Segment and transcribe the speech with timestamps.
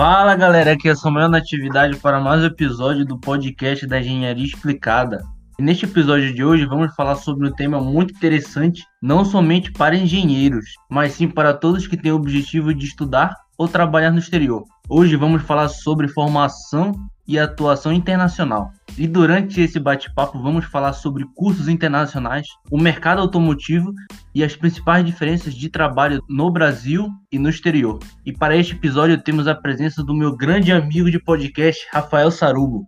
[0.00, 4.46] Fala galera, aqui é Samuel na atividade para mais um episódio do podcast da Engenharia
[4.46, 5.22] Explicada.
[5.58, 9.94] E neste episódio de hoje vamos falar sobre um tema muito interessante, não somente para
[9.94, 14.64] engenheiros, mas sim para todos que têm o objetivo de estudar ou trabalhar no exterior.
[14.88, 16.94] Hoje vamos falar sobre formação
[17.28, 18.72] e atuação internacional.
[18.98, 23.92] E durante esse bate-papo vamos falar sobre cursos internacionais, o mercado automotivo
[24.34, 27.98] e as principais diferenças de trabalho no Brasil e no exterior.
[28.26, 32.86] E para este episódio temos a presença do meu grande amigo de podcast, Rafael Sarubo.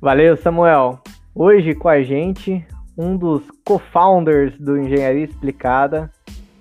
[0.00, 1.00] Valeu, Samuel.
[1.34, 2.64] Hoje com a gente
[2.96, 6.10] um dos co-founders do Engenharia Explicada,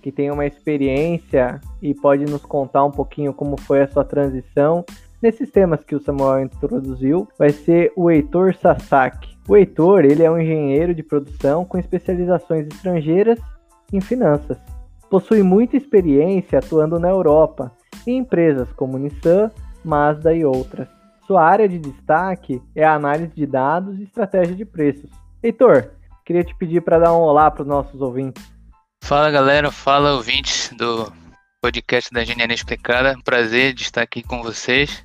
[0.01, 4.83] que tem uma experiência e pode nos contar um pouquinho como foi a sua transição
[5.21, 9.37] nesses temas que o Samuel introduziu, vai ser o Heitor Sasaki.
[9.47, 13.39] O Heitor, ele é um engenheiro de produção com especializações estrangeiras
[13.91, 14.57] em finanças.
[15.09, 17.71] Possui muita experiência atuando na Europa,
[18.07, 19.51] em empresas como Nissan,
[19.83, 20.87] Mazda e outras.
[21.27, 25.09] Sua área de destaque é a análise de dados e estratégia de preços.
[25.43, 25.91] Heitor,
[26.25, 28.43] queria te pedir para dar um olá para os nossos ouvintes.
[29.03, 31.11] Fala galera, fala ouvintes do
[31.61, 33.17] podcast da Engenharia Explicada.
[33.23, 35.03] Prazer de estar aqui com vocês.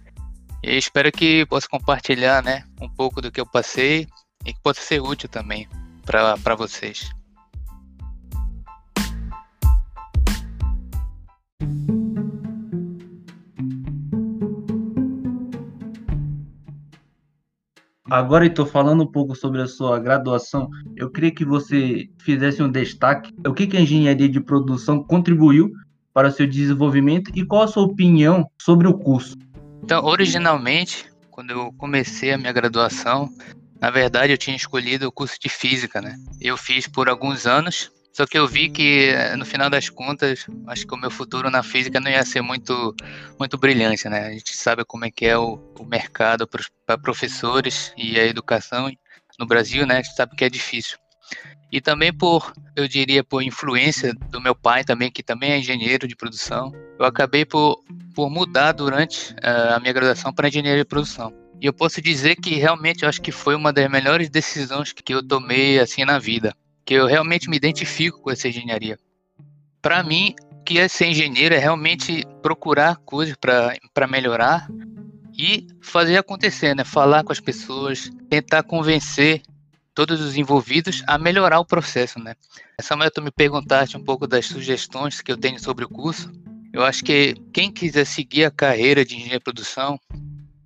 [0.66, 4.08] E espero que possa compartilhar né, um pouco do que eu passei
[4.44, 5.68] e que possa ser útil também
[6.04, 7.08] para vocês.
[18.10, 20.68] Agora estou falando um pouco sobre a sua graduação.
[20.96, 23.32] Eu queria que você fizesse um destaque.
[23.46, 25.70] O que, que a engenharia de produção contribuiu
[26.12, 29.36] para o seu desenvolvimento e qual a sua opinião sobre o curso?
[29.86, 33.32] Então, originalmente, quando eu comecei a minha graduação,
[33.80, 36.16] na verdade eu tinha escolhido o curso de física, né?
[36.40, 40.84] Eu fiz por alguns anos, só que eu vi que no final das contas, acho
[40.84, 42.96] que o meu futuro na física não ia ser muito
[43.38, 44.26] muito brilhante, né?
[44.26, 46.48] A gente sabe como é que é o, o mercado
[46.84, 48.90] para professores e a educação
[49.38, 49.98] no Brasil, né?
[49.98, 50.98] A gente sabe que é difícil.
[51.70, 56.06] E também por, eu diria, por influência do meu pai também, que também é engenheiro
[56.06, 57.82] de produção, eu acabei por,
[58.14, 61.32] por mudar durante uh, a minha graduação para engenharia de produção.
[61.60, 65.14] E eu posso dizer que realmente eu acho que foi uma das melhores decisões que
[65.14, 68.98] eu tomei assim na vida, que eu realmente me identifico com essa engenharia.
[69.80, 74.68] Para mim, o que é ser engenheiro é realmente procurar coisas para melhorar
[75.38, 76.84] e fazer acontecer, né?
[76.84, 79.42] Falar com as pessoas, tentar convencer
[79.96, 82.34] todos os envolvidos a melhorar o processo, né?
[82.78, 86.30] Samuel, tu me perguntaste um pouco das sugestões que eu tenho sobre o curso.
[86.70, 89.98] Eu acho que quem quiser seguir a carreira de engenharia de produção,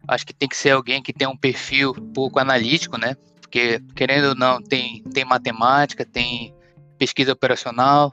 [0.09, 3.15] acho que tem que ser alguém que tenha um perfil um pouco analítico, né?
[3.41, 6.53] Porque, querendo ou não, tem, tem matemática, tem
[6.99, 8.13] pesquisa operacional,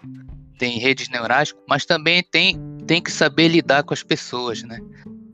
[0.60, 4.80] tem redes neurais, mas também tem, tem que saber lidar com as pessoas, né?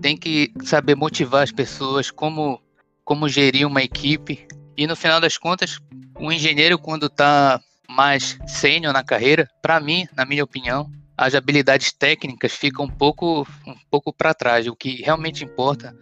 [0.01, 2.61] Tem que saber motivar as pessoas, como,
[3.03, 4.47] como gerir uma equipe,
[4.77, 5.79] e no final das contas,
[6.19, 11.93] o engenheiro, quando está mais sênior na carreira, para mim, na minha opinião, as habilidades
[11.93, 14.67] técnicas ficam um pouco, um pouco para trás.
[14.67, 15.95] O que realmente importa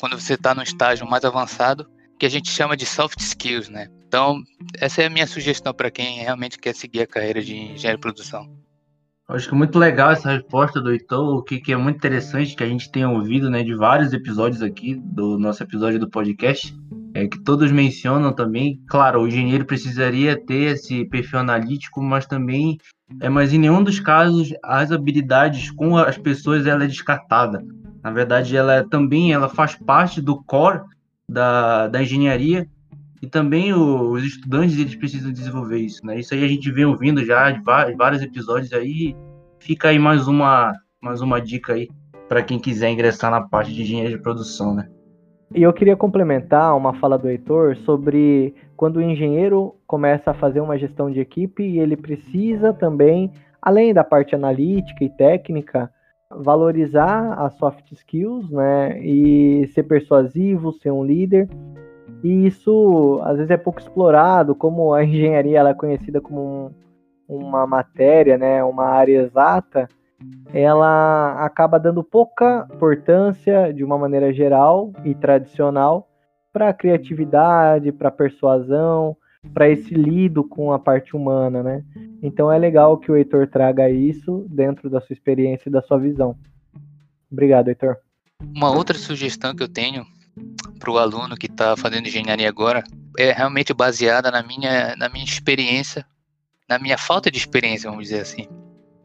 [0.00, 1.88] quando você está no estágio mais avançado,
[2.18, 3.88] que a gente chama de soft skills, né?
[4.06, 4.42] Então,
[4.78, 8.00] essa é a minha sugestão para quem realmente quer seguir a carreira de engenheiro de
[8.00, 8.48] produção.
[9.28, 12.56] Acho que é muito legal essa resposta do Heitor, o que, que é muito interessante
[12.56, 16.74] que a gente tem ouvido né, de vários episódios aqui, do nosso episódio do podcast,
[17.18, 18.80] é, que todos mencionam também.
[18.86, 22.78] Claro, o engenheiro precisaria ter esse perfil analítico, mas também,
[23.20, 27.64] é, mas em nenhum dos casos as habilidades com as pessoas ela é descartada.
[28.04, 30.82] Na verdade, ela é, também ela faz parte do core
[31.28, 32.68] da, da engenharia
[33.20, 36.20] e também o, os estudantes eles precisam desenvolver isso, né?
[36.20, 39.16] Isso aí a gente vem ouvindo já de vários episódios aí.
[39.58, 41.88] Fica aí mais uma mais uma dica aí
[42.28, 44.88] para quem quiser ingressar na parte de engenharia de produção, né?
[45.54, 50.60] E eu queria complementar uma fala do Heitor sobre quando o engenheiro começa a fazer
[50.60, 55.90] uma gestão de equipe e ele precisa também, além da parte analítica e técnica,
[56.30, 61.48] valorizar as soft skills, né, e ser persuasivo, ser um líder.
[62.22, 66.74] E isso às vezes é pouco explorado, como a engenharia ela é conhecida como
[67.26, 69.88] um, uma matéria, né, uma área exata
[70.52, 76.08] ela acaba dando pouca importância, de uma maneira geral e tradicional,
[76.52, 79.16] para a criatividade, para a persuasão,
[79.52, 81.84] para esse lido com a parte humana, né?
[82.22, 85.98] Então é legal que o Heitor traga isso dentro da sua experiência e da sua
[85.98, 86.36] visão.
[87.30, 87.96] Obrigado, Heitor.
[88.54, 90.04] Uma outra sugestão que eu tenho
[90.78, 92.82] para o aluno que está fazendo engenharia agora
[93.18, 96.04] é realmente baseada na minha, na minha experiência,
[96.68, 98.48] na minha falta de experiência, vamos dizer assim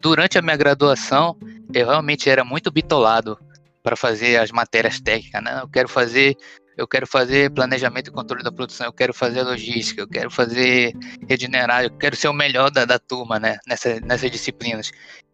[0.03, 1.37] durante a minha graduação,
[1.73, 3.39] eu realmente era muito bitolado
[3.81, 5.61] para fazer as matérias técnicas, né?
[5.61, 6.35] Eu quero fazer
[6.75, 10.91] eu quero fazer planejamento e controle da produção, eu quero fazer logística, eu quero fazer
[11.29, 13.59] regenerar, eu quero ser o melhor da, da turma, né?
[13.67, 14.91] Nessa, nessas disciplinas.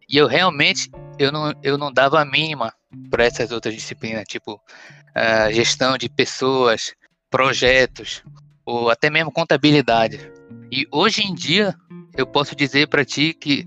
[0.08, 2.72] E eu realmente eu não, eu não dava a mínima
[3.10, 6.94] para essas outras disciplinas, tipo uh, gestão de pessoas,
[7.28, 8.22] projetos,
[8.64, 10.30] ou até mesmo contabilidade.
[10.70, 11.74] E hoje em dia
[12.16, 13.66] eu posso dizer para ti que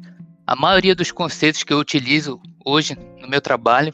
[0.53, 3.91] a maioria dos conceitos que eu utilizo hoje no meu trabalho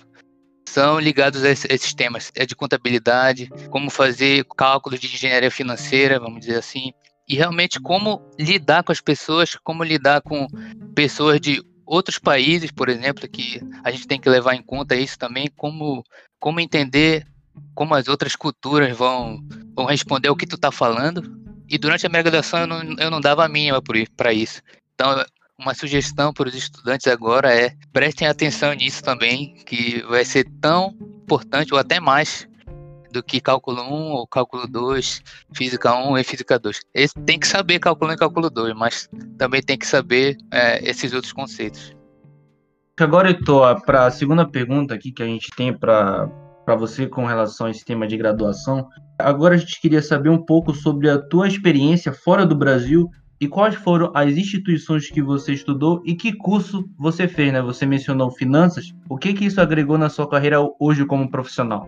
[0.67, 6.41] são ligados a esses temas, é de contabilidade, como fazer cálculos de engenharia financeira, vamos
[6.41, 6.91] dizer assim,
[7.25, 10.47] e realmente como lidar com as pessoas, como lidar com
[10.93, 15.17] pessoas de outros países, por exemplo, que a gente tem que levar em conta isso
[15.17, 16.03] também, como,
[16.41, 17.25] como entender
[17.73, 19.39] como as outras culturas vão,
[19.73, 21.39] vão responder ao que tu está falando.
[21.69, 23.81] E durante a minha graduação eu não, eu não dava a mínima
[24.15, 24.61] para isso.
[24.93, 25.23] Então,
[25.59, 30.95] uma sugestão para os estudantes agora é prestem atenção nisso também, que vai ser tão
[31.23, 32.47] importante ou até mais
[33.11, 35.21] do que cálculo 1 ou cálculo 2,
[35.53, 36.79] física 1 e física 2.
[36.93, 40.87] Eles tem que saber cálculo 1 e cálculo 2, mas também tem que saber é,
[40.87, 41.93] esses outros conceitos.
[42.99, 46.29] Agora, estou para a segunda pergunta aqui que a gente tem para
[46.77, 48.87] você com relação a esse tema de graduação.
[49.17, 53.09] Agora a gente queria saber um pouco sobre a tua experiência fora do Brasil
[53.39, 57.61] e quais foram as instituições que você estudou e que curso você fez, né?
[57.61, 58.93] Você mencionou finanças.
[59.07, 61.87] O que que isso agregou na sua carreira hoje como profissional?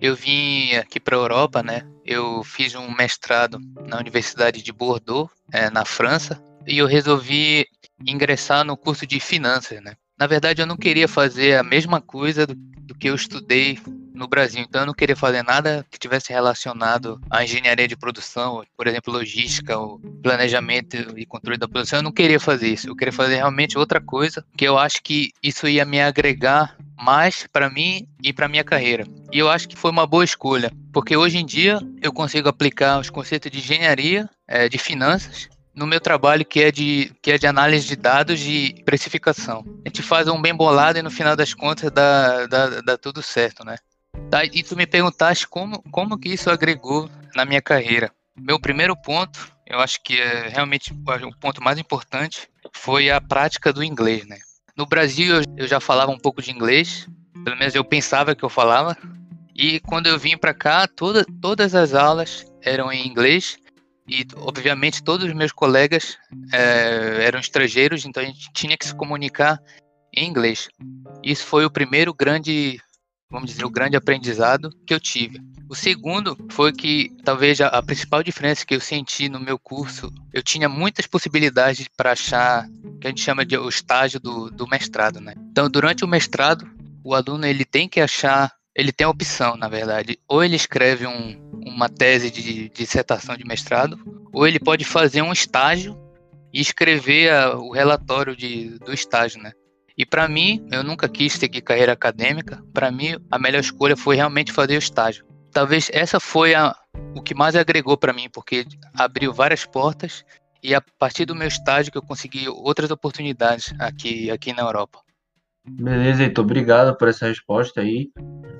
[0.00, 1.82] Eu vim aqui para a Europa, né?
[2.04, 3.58] Eu fiz um mestrado
[3.88, 7.66] na Universidade de Bordeaux, é, na França, e eu resolvi
[8.06, 9.94] ingressar no curso de finanças, né?
[10.18, 13.78] Na verdade, eu não queria fazer a mesma coisa do, do que eu estudei
[14.14, 14.64] no Brasil.
[14.66, 19.12] Então eu não queria fazer nada que tivesse relacionado à engenharia de produção, por exemplo,
[19.12, 21.98] logística, ou planejamento e controle da produção.
[21.98, 22.88] Eu não queria fazer isso.
[22.88, 27.46] Eu queria fazer realmente outra coisa, que eu acho que isso ia me agregar mais
[27.52, 29.04] para mim e para minha carreira.
[29.32, 33.00] E eu acho que foi uma boa escolha, porque hoje em dia eu consigo aplicar
[33.00, 37.38] os conceitos de engenharia, é, de finanças no meu trabalho que é de que é
[37.38, 39.64] de análise de dados e precificação.
[39.84, 43.20] A gente faz um bem bolado e no final das contas dá, dá, dá tudo
[43.22, 43.76] certo, né?
[44.30, 48.10] Tá, e tu me perguntaste como, como que isso agregou na minha carreira.
[48.36, 53.72] Meu primeiro ponto, eu acho que é realmente o ponto mais importante, foi a prática
[53.72, 54.38] do inglês, né?
[54.76, 57.08] No Brasil eu já falava um pouco de inglês,
[57.44, 58.96] pelo menos eu pensava que eu falava,
[59.54, 63.56] e quando eu vim para cá, toda, todas as aulas eram em inglês
[64.06, 66.18] e obviamente todos os meus colegas
[66.52, 69.60] é, eram estrangeiros, então a gente tinha que se comunicar
[70.12, 70.68] em inglês.
[71.22, 72.80] Isso foi o primeiro grande
[73.30, 75.40] vamos dizer, o grande aprendizado que eu tive.
[75.68, 80.42] O segundo foi que talvez a, principal diferença que eu senti no meu curso, eu
[80.42, 82.68] tinha muitas possibilidades para achar
[83.00, 85.34] que a gente chama de o estágio do, do mestrado, né?
[85.50, 86.70] Então, durante o mestrado,
[87.02, 91.06] o aluno ele tem que achar, ele tem a opção, na verdade, ou ele escreve
[91.06, 91.36] um,
[91.66, 93.98] uma tese de, de dissertação de mestrado,
[94.32, 95.98] ou ele pode fazer um estágio
[96.52, 99.52] e escrever a, o relatório de, do estágio, né?
[99.96, 102.62] E para mim, eu nunca quis seguir carreira acadêmica.
[102.72, 105.24] Para mim, a melhor escolha foi realmente fazer o estágio.
[105.52, 106.74] Talvez essa foi a,
[107.14, 108.66] o que mais agregou para mim, porque
[108.98, 110.24] abriu várias portas
[110.64, 114.98] e a partir do meu estágio que eu consegui outras oportunidades aqui, aqui na Europa.
[115.66, 118.10] Beleza, Heitor, obrigado por essa resposta aí.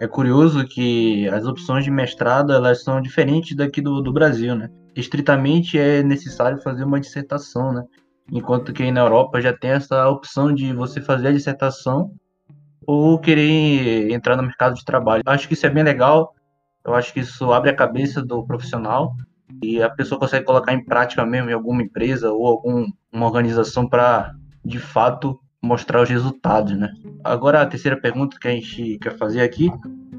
[0.01, 4.71] É curioso que as opções de mestrado elas são diferentes daqui do, do Brasil, né?
[4.95, 7.83] Estritamente é necessário fazer uma dissertação, né?
[8.31, 12.13] Enquanto que aí na Europa já tem essa opção de você fazer a dissertação
[12.87, 15.23] ou querer entrar no mercado de trabalho.
[15.27, 16.35] Acho que isso é bem legal,
[16.85, 19.15] eu acho que isso abre a cabeça do profissional
[19.63, 22.87] e a pessoa consegue colocar em prática mesmo em alguma empresa ou alguma
[23.27, 26.93] organização para, de fato, mostrar os resultados, né?
[27.23, 29.71] Agora, a terceira pergunta que a gente quer fazer aqui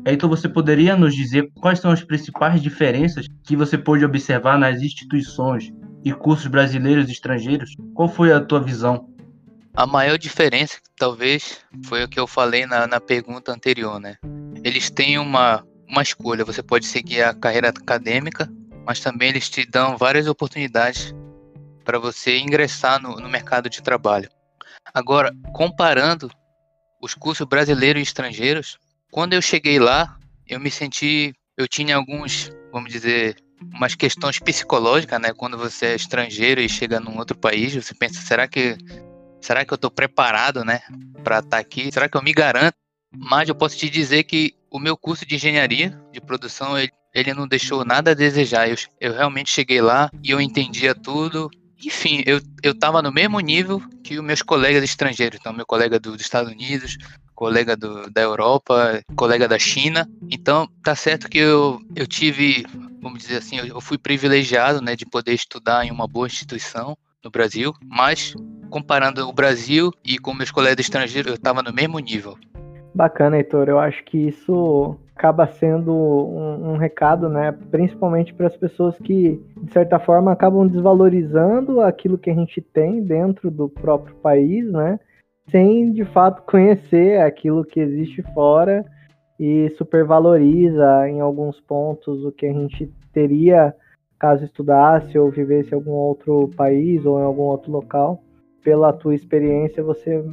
[0.06, 4.58] é, então você poderia nos dizer quais são as principais diferenças que você pôde observar
[4.58, 5.74] nas instituições
[6.06, 7.76] e cursos brasileiros e estrangeiros?
[7.96, 9.10] Qual foi a tua visão?
[9.74, 14.16] A maior diferença, talvez, foi o que eu falei na, na pergunta anterior, né?
[14.64, 16.46] Eles têm uma, uma escolha.
[16.46, 18.48] Você pode seguir a carreira acadêmica,
[18.86, 21.14] mas também eles te dão várias oportunidades
[21.84, 24.30] para você ingressar no, no mercado de trabalho.
[24.94, 26.30] Agora, comparando
[27.02, 28.78] os cursos brasileiros e estrangeiros,
[29.12, 33.36] quando eu cheguei lá, eu me senti, eu tinha alguns, vamos dizer,
[33.74, 35.34] umas questões psicológicas, né?
[35.34, 38.78] Quando você é estrangeiro e chega num outro país, você pensa, será que
[39.42, 40.82] será que eu estou preparado, né,
[41.24, 41.92] para estar tá aqui?
[41.92, 42.76] Será que eu me garanto?
[43.16, 47.34] Mas eu posso te dizer que o meu curso de engenharia de produção ele, ele
[47.34, 48.68] não deixou nada a desejar.
[48.68, 51.50] Eu, eu realmente cheguei lá e eu entendia tudo.
[51.84, 55.40] Enfim, eu, eu tava no mesmo nível que os meus colegas estrangeiros.
[55.40, 56.98] Então, meu colega do, dos Estados Unidos,
[57.36, 60.10] colega do, da Europa, colega da China.
[60.32, 62.66] Então, tá certo que eu, eu tive,
[63.02, 66.98] vamos dizer assim, eu, eu fui privilegiado, né, de poder estudar em uma boa instituição
[67.24, 68.34] no Brasil, mas
[68.70, 72.38] comparando o Brasil e com meus colegas estrangeiros, eu estava no mesmo nível.
[72.96, 73.68] Bacana, Heitor.
[73.68, 77.52] Eu acho que isso acaba sendo um, um recado, né?
[77.70, 83.04] Principalmente para as pessoas que, de certa forma, acabam desvalorizando aquilo que a gente tem
[83.04, 84.98] dentro do próprio país, né?
[85.50, 88.86] Sem de fato conhecer aquilo que existe fora
[89.38, 93.76] e supervaloriza em alguns pontos o que a gente teria
[94.18, 98.24] caso estudasse ou vivesse em algum outro país ou em algum outro local.
[98.64, 100.24] Pela tua experiência, você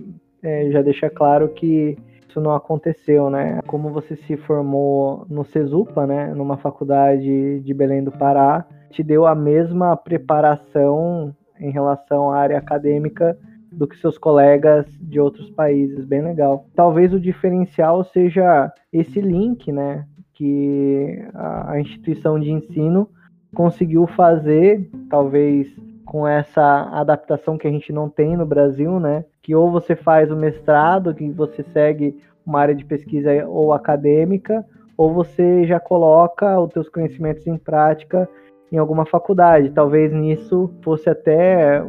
[0.45, 1.99] é, já deixa claro que
[2.32, 3.60] isso não aconteceu, né?
[3.66, 9.26] Como você se formou no Cesupa, né, numa faculdade de Belém do Pará, te deu
[9.26, 13.38] a mesma preparação em relação à área acadêmica
[13.70, 16.66] do que seus colegas de outros países, bem legal.
[16.74, 23.08] Talvez o diferencial seja esse link, né, que a instituição de ensino
[23.54, 25.68] conseguiu fazer, talvez
[26.04, 29.25] com essa adaptação que a gente não tem no Brasil, né?
[29.42, 34.64] Que ou você faz o mestrado, que você segue uma área de pesquisa ou acadêmica,
[34.97, 38.28] ou você já coloca os teus conhecimentos em prática
[38.71, 39.71] em alguma faculdade.
[39.71, 41.82] Talvez nisso fosse até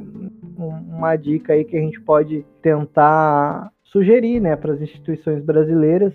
[0.58, 6.14] uma dica aí que a gente pode tentar sugerir, né, para as instituições brasileiras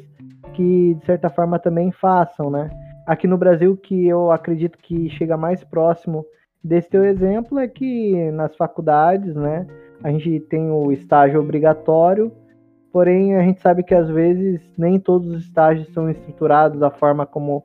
[0.55, 2.69] que de certa forma também façam, né?
[3.07, 6.27] Aqui no Brasil que eu acredito que chega mais próximo
[6.63, 9.67] desse teu exemplo é que nas faculdades, né,
[10.03, 12.33] a gente tem o estágio obrigatório,
[12.93, 17.27] porém a gente sabe que às vezes nem todos os estágios são estruturados da forma
[17.27, 17.65] como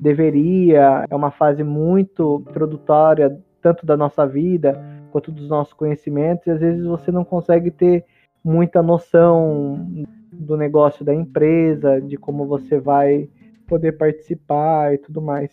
[0.00, 1.06] deveria.
[1.08, 4.82] É uma fase muito introdutória tanto da nossa vida
[5.12, 8.04] quanto dos nossos conhecimentos, e às vezes você não consegue ter
[8.42, 9.86] muita noção
[10.32, 13.28] do negócio da empresa, de como você vai
[13.66, 15.50] poder participar e tudo mais.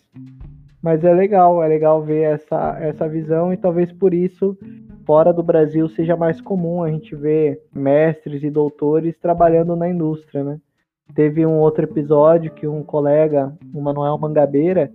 [0.82, 4.56] Mas é legal, é legal ver essa, essa visão e talvez por isso
[5.06, 10.44] fora do Brasil seja mais comum a gente ver mestres e doutores trabalhando na indústria,
[10.44, 10.58] né?
[11.14, 14.92] Teve um outro episódio que um colega, o Manuel Mangabeira,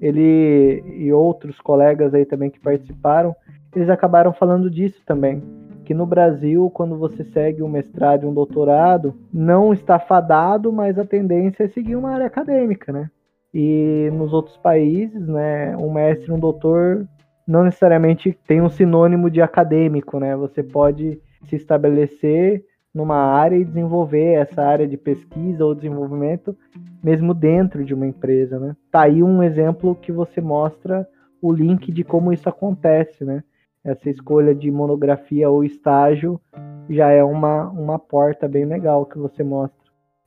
[0.00, 3.34] ele e outros colegas aí também que participaram,
[3.74, 5.42] eles acabaram falando disso também,
[5.84, 10.98] que no Brasil, quando você segue um mestrado e um doutorado, não está fadado, mas
[10.98, 13.10] a tendência é seguir uma área acadêmica, né?
[13.54, 17.06] E nos outros países, né, um mestre, um doutor
[17.46, 20.34] não necessariamente tem um sinônimo de acadêmico, né?
[20.34, 26.56] Você pode se estabelecer numa área e desenvolver essa área de pesquisa ou desenvolvimento
[27.02, 28.74] mesmo dentro de uma empresa, né?
[28.90, 31.06] Tá aí um exemplo que você mostra
[31.40, 33.44] o link de como isso acontece, né?
[33.84, 36.40] Essa escolha de monografia ou estágio
[36.88, 39.78] já é uma, uma porta bem legal que você mostra.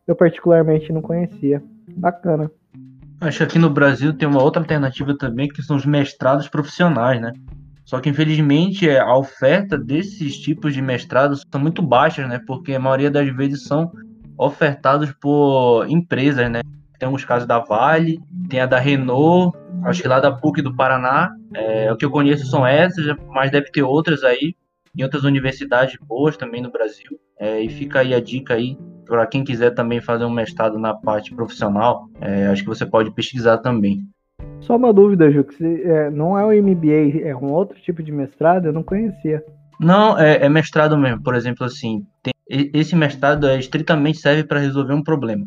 [0.06, 1.64] Eu particularmente não conhecia.
[1.88, 2.52] Bacana.
[3.20, 7.20] Acho que aqui no Brasil tem uma outra alternativa também, que são os mestrados profissionais,
[7.20, 7.34] né?
[7.84, 12.40] Só que infelizmente é, a oferta desses tipos de mestrados são muito baixas, né?
[12.46, 13.92] Porque a maioria das vezes são
[14.38, 16.62] ofertados por empresas, né?
[17.00, 18.20] Tem alguns casos da Vale,
[18.50, 21.32] tem a da Renault, acho que lá da PUC do Paraná.
[21.54, 24.56] É, o que eu conheço são essas, mas deve ter outras aí,
[24.96, 27.20] em outras universidades boas também no Brasil.
[27.39, 28.77] É, e fica aí a dica aí
[29.08, 33.12] para quem quiser também fazer um mestrado na parte profissional, é, acho que você pode
[33.12, 34.01] pesquisar também.
[34.60, 38.65] Só uma dúvida, Ju, é, não é o MBA, é um outro tipo de mestrado?
[38.65, 39.44] Eu não conhecia.
[39.79, 41.24] Não, é, é mestrado mesmo.
[41.24, 45.46] Por exemplo, assim, tem, esse mestrado é estritamente serve para resolver um problema.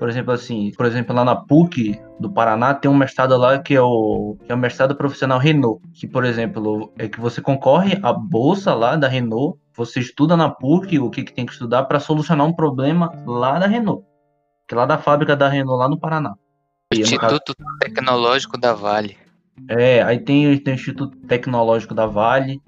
[0.00, 3.74] Por exemplo, assim, por exemplo, lá na PUC do Paraná tem um mestrado lá que
[3.74, 8.00] é o, que é o mestrado profissional Renault, que, por exemplo, é que você concorre
[8.02, 11.84] à bolsa lá da Renault você estuda na PUC o que, que tem que estudar
[11.84, 14.04] para solucionar um problema lá da Renault,
[14.68, 16.34] que é lá da fábrica da Renault, lá no Paraná.
[16.92, 17.78] Instituto caso...
[17.78, 19.16] Tecnológico da Vale.
[19.68, 22.60] É, aí tem, tem o Instituto Tecnológico da Vale.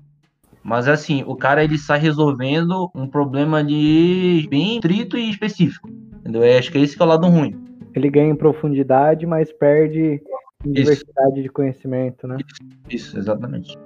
[0.62, 5.90] Mas assim, o cara ele sai resolvendo um problema de bem trito e específico.
[6.22, 6.44] Entendeu?
[6.44, 7.60] Eu acho que é esse que é o lado ruim.
[7.94, 10.22] Ele ganha em profundidade, mas perde
[10.64, 12.38] em diversidade de conhecimento, né?
[12.38, 13.76] Isso, isso exatamente.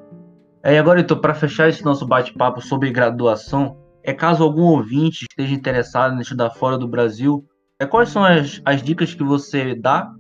[0.63, 5.55] É, agora, então, para fechar esse nosso bate-papo sobre graduação, é caso algum ouvinte esteja
[5.55, 7.45] interessado em estudar fora do Brasil,
[7.79, 10.13] é, quais são as, as dicas que você dá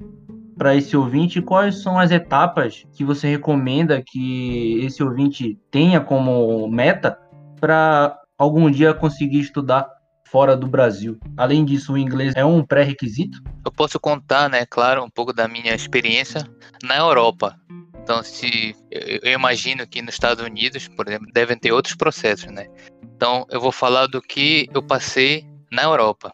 [0.56, 6.00] para esse ouvinte e quais são as etapas que você recomenda que esse ouvinte tenha
[6.00, 7.18] como meta
[7.60, 9.88] para algum dia conseguir estudar
[10.30, 11.18] fora do Brasil.
[11.36, 13.42] Além disso, o inglês é um pré-requisito?
[13.64, 16.46] Eu posso contar, né, claro, um pouco da minha experiência
[16.82, 17.56] na Europa
[18.02, 22.68] Então, se eu imagino que nos Estados Unidos, por exemplo, devem ter outros processos, né?
[23.02, 26.32] Então, eu vou falar do que eu passei na Europa.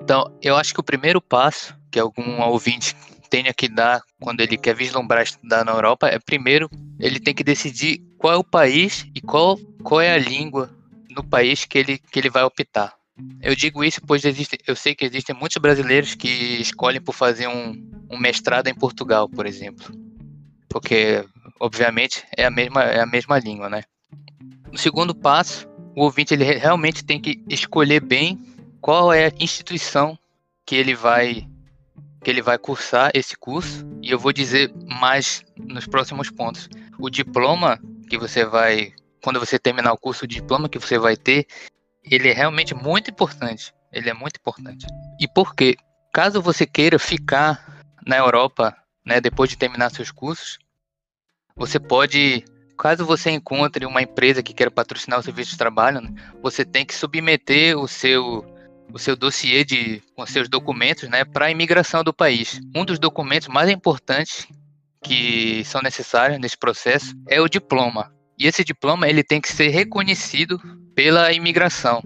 [0.00, 2.96] Então, eu acho que o primeiro passo que algum ouvinte
[3.28, 7.44] tenha que dar quando ele quer vislumbrar estudar na Europa é primeiro ele tem que
[7.44, 10.70] decidir qual é o país e qual, qual é a língua
[11.10, 12.94] no país que ele, que ele vai optar.
[13.40, 16.28] Eu digo isso pois existe, eu sei que existem muitos brasileiros que
[16.60, 17.72] escolhem por fazer um,
[18.10, 19.92] um mestrado em Portugal, por exemplo.
[20.68, 21.24] Porque,
[21.60, 23.82] obviamente, é a mesma, é a mesma língua, né?
[24.70, 28.40] No segundo passo, o ouvinte ele realmente tem que escolher bem
[28.80, 30.18] qual é a instituição
[30.64, 31.46] que ele vai
[32.22, 36.68] que ele vai cursar esse curso e eu vou dizer mais nos próximos pontos.
[36.98, 41.16] O diploma que você vai quando você terminar o curso, o diploma que você vai
[41.16, 41.46] ter,
[42.04, 43.72] ele é realmente muito importante.
[43.92, 44.86] Ele é muito importante.
[45.20, 45.76] E por quê?
[46.12, 50.58] Caso você queira ficar na Europa, né, depois de terminar seus cursos,
[51.56, 52.44] você pode,
[52.78, 56.10] caso você encontre uma empresa que queira patrocinar o serviço de trabalho, né,
[56.42, 58.50] você tem que submeter o seu
[58.92, 62.60] o seu dossiê de com seus documentos, né, para a imigração do país.
[62.74, 64.46] Um dos documentos mais importantes
[65.02, 68.12] que são necessários nesse processo é o diploma.
[68.38, 70.60] E esse diploma ele tem que ser reconhecido
[70.94, 72.02] pela imigração.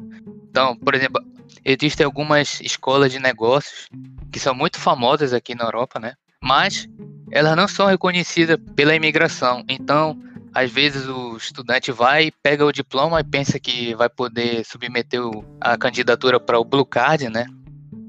[0.49, 1.23] Então, por exemplo,
[1.64, 3.88] existem algumas escolas de negócios
[4.33, 6.14] que são muito famosas aqui na Europa, né?
[6.43, 6.88] Mas
[7.31, 9.64] elas não são reconhecidas pela imigração.
[9.69, 10.19] Então,
[10.55, 15.21] às vezes o estudante vai, pega o diploma e pensa que vai poder submeter
[15.61, 17.47] a candidatura para o Blue Card, né?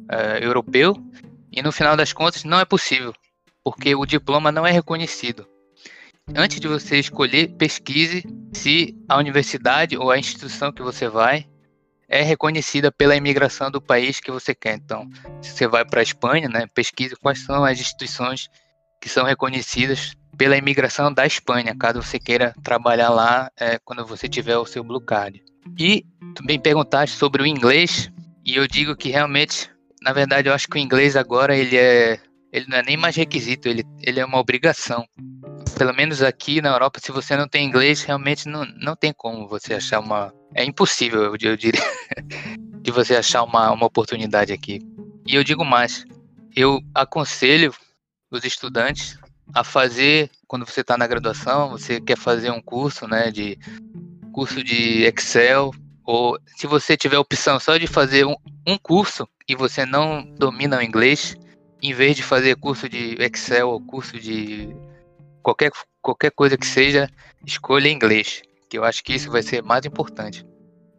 [0.09, 0.95] Uh, europeu.
[1.51, 3.13] E no final das contas não é possível,
[3.63, 5.45] porque o diploma não é reconhecido.
[6.35, 11.45] Antes de você escolher, pesquise se a universidade ou a instituição que você vai
[12.09, 14.75] é reconhecida pela imigração do país que você quer.
[14.75, 15.09] Então,
[15.41, 18.49] se você vai para a Espanha, né, pesquise quais são as instituições
[19.01, 24.27] que são reconhecidas pela imigração da Espanha, caso você queira trabalhar lá é, quando você
[24.27, 25.43] tiver o seu Blue Card.
[25.77, 26.05] E
[26.35, 28.11] também perguntaste sobre o inglês,
[28.45, 29.69] e eu digo que realmente,
[30.01, 32.19] na verdade, eu acho que o inglês agora ele é,
[32.51, 35.05] ele não é nem mais requisito, ele, ele é uma obrigação.
[35.77, 39.47] Pelo menos aqui na Europa, se você não tem inglês, realmente não, não tem como
[39.47, 40.33] você achar uma.
[40.55, 41.81] É impossível, eu, diria,
[42.81, 44.81] de você achar uma, uma oportunidade aqui.
[45.25, 46.05] E eu digo mais,
[46.55, 47.73] eu aconselho
[48.31, 49.19] os estudantes
[49.53, 53.57] a fazer quando você está na graduação, você quer fazer um curso, né, de
[54.33, 55.71] curso de Excel,
[56.05, 58.35] ou se você tiver a opção só de fazer um,
[58.65, 61.35] um curso e você não domina o inglês,
[61.81, 64.75] em vez de fazer curso de Excel ou curso de
[65.47, 67.09] qualquer, qualquer coisa que seja,
[67.45, 70.45] escolha inglês, que eu acho que isso vai ser mais importante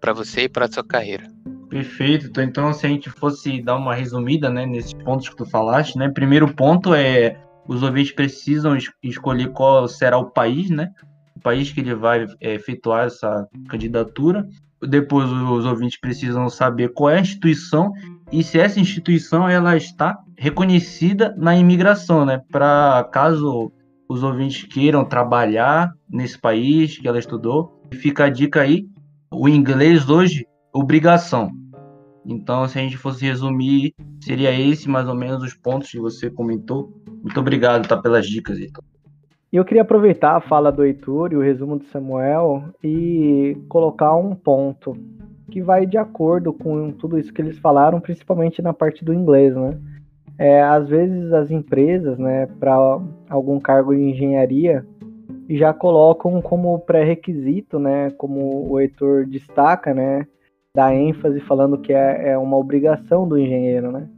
[0.01, 1.29] para você e para sua carreira.
[1.69, 2.41] Perfeito.
[2.41, 6.09] Então, se a gente fosse dar uma resumida, né, nesses pontos que tu falaste, né,
[6.09, 10.89] primeiro ponto é os ouvintes precisam es escolher qual será o país, né?
[11.37, 14.47] O país que ele vai é, efetuar essa candidatura.
[14.81, 17.93] Depois os ouvintes precisam saber qual é a instituição
[18.33, 22.41] e se essa instituição ela está reconhecida na imigração, né?
[22.51, 23.71] Para caso
[24.09, 28.89] os ouvintes queiram trabalhar nesse país que ela estudou, fica a dica aí.
[29.31, 31.51] O inglês hoje, obrigação.
[32.25, 36.31] Então, se a gente fosse resumir, seria esse mais ou menos os pontos que você
[36.31, 36.93] comentou.
[37.23, 38.83] Muito obrigado tá, pelas dicas, Heitor.
[39.53, 44.15] E eu queria aproveitar a fala do Heitor e o resumo do Samuel e colocar
[44.15, 44.97] um ponto
[45.51, 49.57] que vai de acordo com tudo isso que eles falaram, principalmente na parte do inglês,
[49.57, 49.79] né?
[50.39, 54.87] É, às vezes as empresas, né, para algum cargo de engenharia,
[55.51, 60.27] já colocam como pré-requisito, né, como o Heitor destaca, né,
[60.75, 64.09] dá ênfase falando que é, é uma obrigação do engenheiro, né?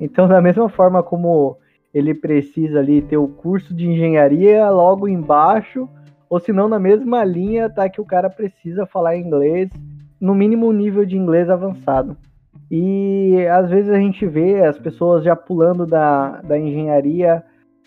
[0.00, 1.56] Então, da mesma forma como
[1.92, 5.88] ele precisa ali ter o curso de engenharia logo embaixo,
[6.28, 9.70] ou se não na mesma linha, tá que o cara precisa falar inglês,
[10.20, 12.16] no mínimo nível de inglês avançado.
[12.70, 17.42] E às vezes a gente vê as pessoas já pulando da, da engenharia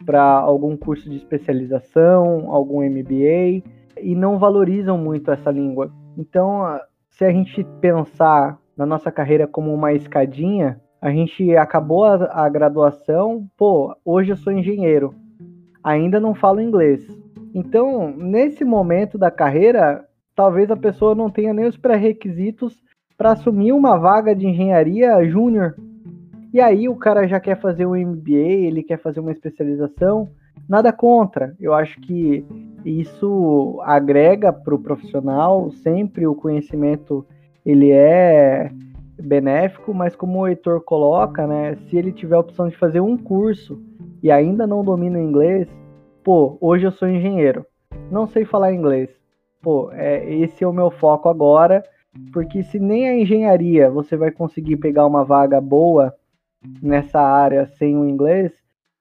[0.06, 3.64] para algum curso de especialização, algum MBA,
[4.00, 5.92] e não valorizam muito essa língua.
[6.18, 12.46] Então, se a gente pensar na nossa carreira como uma escadinha, a gente acabou a,
[12.46, 15.16] a graduação, pô, hoje eu sou engenheiro,
[15.84, 17.08] ainda não falo inglês.
[17.54, 22.87] Então, nesse momento da carreira, talvez a pessoa não tenha nem os pré-requisitos
[23.18, 25.76] para assumir uma vaga de engenharia júnior.
[26.54, 30.30] E aí o cara já quer fazer um MBA, ele quer fazer uma especialização.
[30.70, 31.56] Nada contra.
[31.60, 32.46] Eu acho que
[32.86, 35.72] isso agrega para o profissional.
[35.72, 37.26] Sempre o conhecimento
[37.66, 38.72] ele é
[39.20, 43.18] benéfico, mas como o Heitor coloca, né, se ele tiver a opção de fazer um
[43.18, 43.82] curso
[44.22, 45.68] e ainda não domina inglês,
[46.24, 47.66] pô, hoje eu sou engenheiro,
[48.12, 49.10] não sei falar inglês.
[49.62, 51.84] Pô, é, esse é o meu foco agora,
[52.32, 56.14] porque se nem a engenharia você vai conseguir pegar uma vaga boa
[56.82, 58.52] nessa área sem o inglês,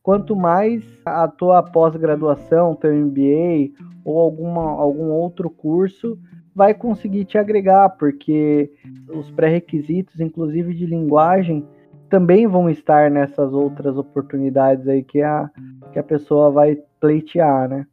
[0.03, 3.73] quanto mais a tua pós-graduação, teu MBA
[4.05, 6.19] ou alguma, algum outro curso
[6.55, 8.73] vai conseguir te agregar, porque
[9.09, 11.67] os pré-requisitos, inclusive de linguagem,
[12.09, 15.51] também vão estar nessas outras oportunidades aí que a,
[15.93, 17.87] que a pessoa vai pleitear, né?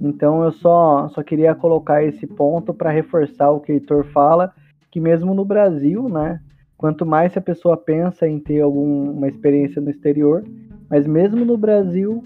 [0.00, 4.52] Então eu só, só queria colocar esse ponto para reforçar o que o Heitor fala,
[4.90, 6.40] que mesmo no Brasil, né?
[6.76, 10.44] Quanto mais a pessoa pensa em ter alguma experiência no exterior,
[10.88, 12.22] mas mesmo no Brasil,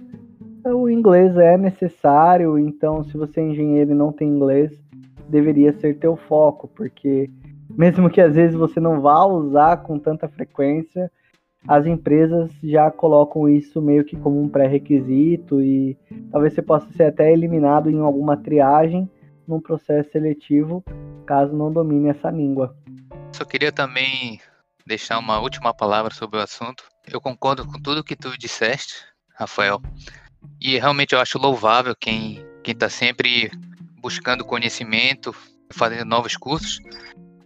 [0.64, 4.78] o inglês é necessário, então se você é engenheiro e não tem inglês,
[5.28, 7.30] deveria ser teu foco, porque
[7.70, 11.11] mesmo que às vezes você não vá usar com tanta frequência,
[11.66, 15.96] as empresas já colocam isso meio que como um pré-requisito e
[16.31, 19.09] talvez você possa ser até eliminado em alguma triagem
[19.46, 20.85] num processo seletivo,
[21.27, 22.77] caso não domine essa língua.
[23.33, 24.40] Só queria também
[24.87, 26.85] deixar uma última palavra sobre o assunto.
[27.11, 28.94] Eu concordo com tudo que tu disseste,
[29.35, 29.81] Rafael.
[30.61, 33.51] E realmente eu acho louvável quem quem está sempre
[34.01, 35.35] buscando conhecimento,
[35.72, 36.79] fazendo novos cursos.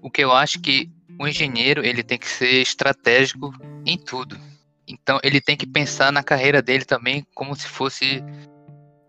[0.02, 3.52] O que eu acho que o engenheiro ele tem que ser estratégico
[3.84, 4.38] em tudo.
[4.86, 8.22] Então ele tem que pensar na carreira dele também como se fosse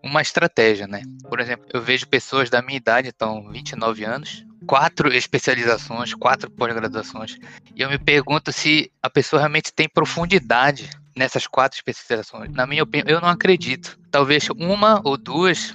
[0.02, 1.02] uma estratégia, né?
[1.28, 7.36] Por exemplo, eu vejo pessoas da minha idade, então 29 anos, quatro especializações, quatro pós-graduações,
[7.74, 12.50] e eu me pergunto se a pessoa realmente tem profundidade nessas quatro especializações.
[12.52, 13.98] Na minha opinião, eu não acredito.
[14.10, 15.74] Talvez uma ou duas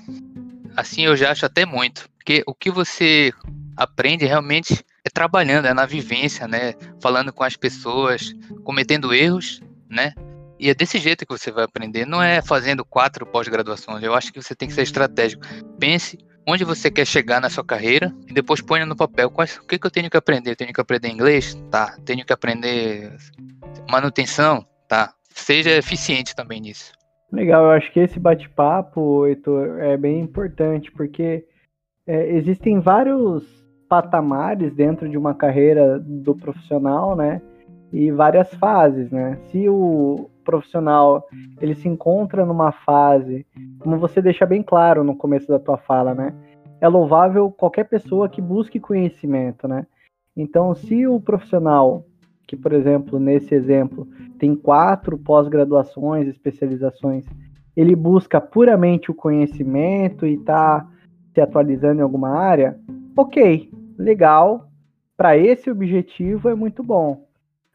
[0.76, 2.10] assim eu já acho até muito.
[2.18, 3.34] Porque o que você
[3.76, 6.74] aprende realmente é trabalhando, é na vivência, né?
[7.02, 10.14] Falando com as pessoas, cometendo erros, né?
[10.60, 14.02] E é desse jeito que você vai aprender, não é fazendo quatro pós-graduações.
[14.02, 15.44] Eu acho que você tem que ser estratégico.
[15.78, 19.68] Pense onde você quer chegar na sua carreira e depois ponha no papel quais, o
[19.68, 20.56] que, que eu tenho que aprender.
[20.56, 21.54] tenho que aprender inglês?
[21.70, 21.98] Tá.
[22.06, 23.12] Tenho que aprender
[23.90, 24.66] manutenção?
[24.88, 25.14] Tá.
[25.30, 26.94] Seja eficiente também nisso.
[27.32, 31.44] Legal, eu acho que esse bate-papo, Heitor, é bem importante, porque
[32.06, 33.63] é, existem vários
[33.94, 37.40] patamares dentro de uma carreira do profissional, né?
[37.92, 39.38] E várias fases, né?
[39.52, 41.28] Se o profissional
[41.62, 43.46] ele se encontra numa fase,
[43.78, 46.34] como você deixa bem claro no começo da tua fala, né?
[46.82, 49.86] É louvável qualquer pessoa que busque conhecimento, né?
[50.36, 52.04] Então, se o profissional
[52.48, 54.08] que, por exemplo, nesse exemplo,
[54.40, 57.26] tem quatro pós-graduações, especializações,
[57.78, 60.84] ele busca puramente o conhecimento e está
[61.32, 62.76] se atualizando em alguma área,
[63.16, 64.68] ok, legal,
[65.16, 67.26] para esse objetivo é muito bom.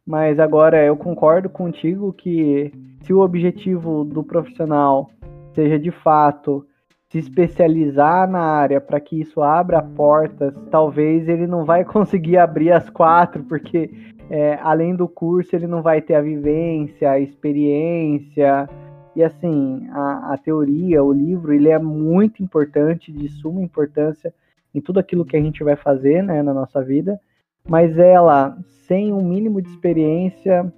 [0.07, 5.11] Mas agora eu concordo contigo que se o objetivo do profissional
[5.52, 6.66] seja de fato
[7.11, 12.72] se especializar na área para que isso abra portas, talvez ele não vai conseguir abrir
[12.72, 13.90] as quatro, porque
[14.31, 18.68] é, além do curso, ele não vai ter a vivência, a experiência.
[19.16, 24.33] E assim, a, a teoria, o livro, ele é muito importante, de suma importância
[24.79, 27.19] em tudo aquilo que a gente vai fazer né, na nossa vida.
[27.69, 30.73] Mas ela, sem um mínimo de experiência,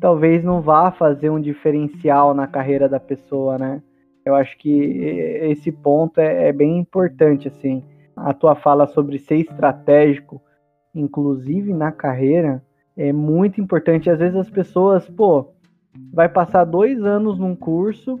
[0.00, 3.82] talvez não vá fazer um diferencial na carreira da pessoa, né?
[4.24, 7.82] Eu acho que esse ponto é, é bem importante, assim.
[8.16, 10.40] A tua fala sobre ser estratégico
[10.94, 12.62] inclusive na carreira,
[12.96, 14.08] é muito importante.
[14.08, 15.52] Às vezes as pessoas, pô,
[16.12, 18.20] vai passar dois anos num curso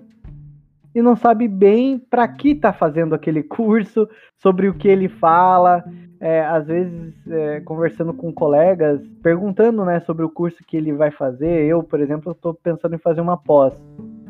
[0.94, 5.84] e não sabe bem para que tá fazendo aquele curso, sobre o que ele fala.
[6.20, 11.10] É, às vezes, é, conversando com colegas, perguntando né, sobre o curso que ele vai
[11.10, 11.64] fazer.
[11.64, 13.74] Eu, por exemplo, estou pensando em fazer uma pós.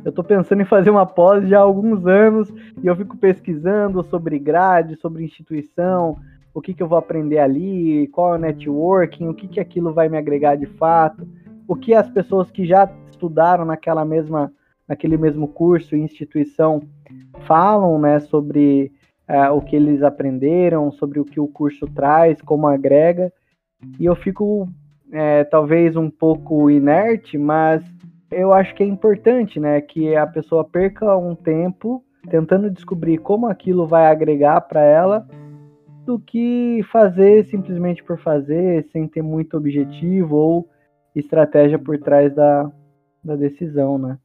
[0.04, 4.02] Eu estou pensando em fazer uma pós já há alguns anos e eu fico pesquisando
[4.02, 6.16] sobre grade, sobre instituição,
[6.52, 9.92] o que, que eu vou aprender ali, qual é o networking, o que, que aquilo
[9.92, 11.26] vai me agregar de fato,
[11.66, 14.52] o que as pessoas que já estudaram naquela mesma,
[14.88, 16.82] naquele mesmo curso e instituição
[17.46, 18.92] falam né, sobre
[19.28, 23.32] uh, o que eles aprenderam, sobre o que o curso traz, como agrega.
[23.98, 24.68] E eu fico
[25.12, 27.82] é, talvez um pouco inerte, mas
[28.30, 33.46] eu acho que é importante né, que a pessoa perca um tempo tentando descobrir como
[33.46, 35.26] aquilo vai agregar para ela
[36.04, 40.68] do que fazer simplesmente por fazer, sem ter muito objetivo ou
[41.14, 42.70] estratégia por trás da,
[43.22, 44.18] da decisão, né?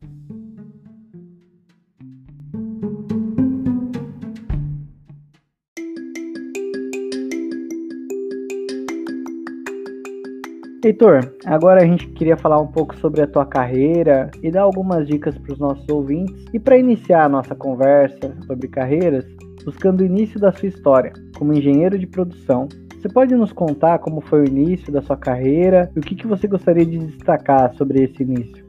[10.89, 15.07] Heitor, agora a gente queria falar um pouco sobre a tua carreira e dar algumas
[15.07, 16.45] dicas para os nossos ouvintes.
[16.51, 19.23] E para iniciar a nossa conversa sobre carreiras,
[19.63, 22.67] buscando o início da sua história como engenheiro de produção,
[22.99, 26.25] você pode nos contar como foi o início da sua carreira e o que, que
[26.25, 28.67] você gostaria de destacar sobre esse início?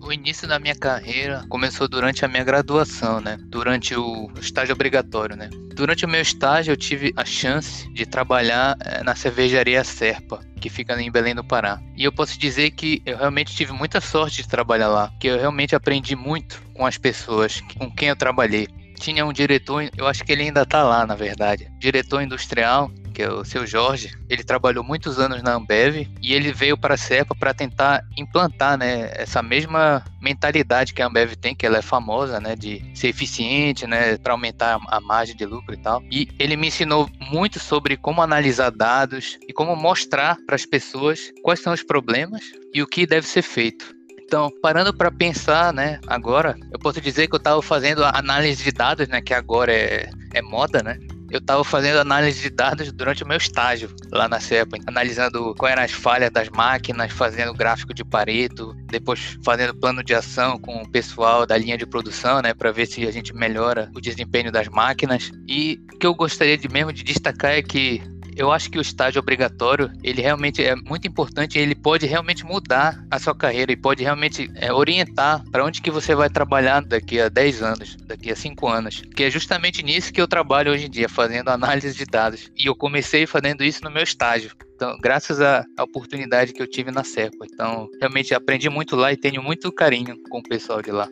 [0.00, 3.36] O início da minha carreira começou durante a minha graduação, né?
[3.48, 5.50] Durante o estágio obrigatório, né?
[5.74, 10.68] Durante o meu estágio, eu tive a chance de trabalhar é, na cervejaria Serpa, que
[10.68, 11.80] fica em Belém do Pará.
[11.96, 15.38] E eu posso dizer que eu realmente tive muita sorte de trabalhar lá, que eu
[15.38, 18.68] realmente aprendi muito com as pessoas com quem eu trabalhei
[19.02, 21.68] tinha um diretor, eu acho que ele ainda tá lá, na verdade.
[21.76, 22.88] Diretor industrial,
[23.22, 24.12] é o seu Jorge.
[24.28, 28.76] Ele trabalhou muitos anos na Ambev e ele veio para a CEPA para tentar implantar,
[28.76, 33.08] né, essa mesma mentalidade que a Ambev tem, que ela é famosa, né, de ser
[33.08, 36.02] eficiente, né, para aumentar a margem de lucro e tal.
[36.10, 41.32] E ele me ensinou muito sobre como analisar dados e como mostrar para as pessoas
[41.42, 42.42] quais são os problemas
[42.74, 44.02] e o que deve ser feito.
[44.32, 48.72] Então, parando para pensar, né, agora, eu posso dizer que eu estava fazendo análise de
[48.72, 50.98] dados, né, que agora é, é moda, né?
[51.32, 55.72] Eu estava fazendo análise de dados durante o meu estágio lá na CEPA, analisando quais
[55.72, 60.82] eram as falhas das máquinas, fazendo gráfico de Pareto, depois fazendo plano de ação com
[60.82, 64.52] o pessoal da linha de produção, né, para ver se a gente melhora o desempenho
[64.52, 65.30] das máquinas.
[65.48, 68.02] E o que eu gostaria de mesmo de destacar é que
[68.36, 73.02] eu acho que o estágio obrigatório, ele realmente é muito importante, ele pode realmente mudar
[73.10, 77.20] a sua carreira e pode realmente é, orientar para onde que você vai trabalhar daqui
[77.20, 80.86] a 10 anos, daqui a 5 anos, que é justamente nisso que eu trabalho hoje
[80.86, 82.50] em dia, fazendo análise de dados.
[82.56, 84.52] E eu comecei fazendo isso no meu estágio.
[84.74, 87.46] Então, graças à oportunidade que eu tive na CEPA.
[87.52, 91.08] Então, realmente aprendi muito lá e tenho muito carinho com o pessoal de lá.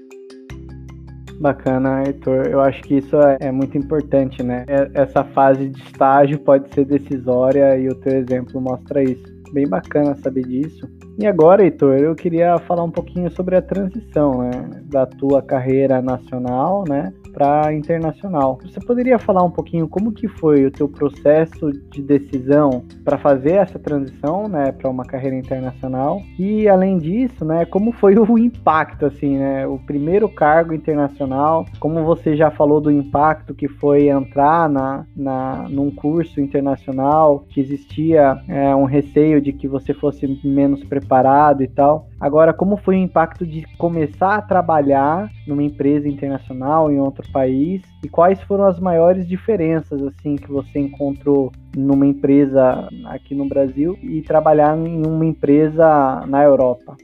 [1.40, 2.46] Bacana, Heitor.
[2.46, 4.64] Eu acho que isso é, é muito importante, né?
[4.68, 9.24] É, essa fase de estágio pode ser decisória e o teu exemplo mostra isso.
[9.50, 10.86] Bem bacana saber disso.
[11.18, 14.50] E agora, Heitor, eu queria falar um pouquinho sobre a transição né,
[14.84, 18.58] da tua carreira nacional, né, para internacional.
[18.62, 23.52] Você poderia falar um pouquinho como que foi o teu processo de decisão para fazer
[23.52, 26.22] essa transição, né, para uma carreira internacional?
[26.38, 31.64] E além disso, né, como foi o impacto assim, né, o primeiro cargo internacional?
[31.78, 37.60] Como você já falou do impacto que foi entrar na, na num curso internacional, que
[37.60, 42.08] existia é, um receio de que você fosse menos preparado e tal.
[42.20, 47.82] Agora, como foi o impacto de começar a trabalhar numa empresa internacional em outro país
[48.04, 53.98] e quais foram as maiores diferenças assim que você encontrou numa empresa aqui no Brasil
[54.02, 56.94] e trabalhar em uma empresa na Europa?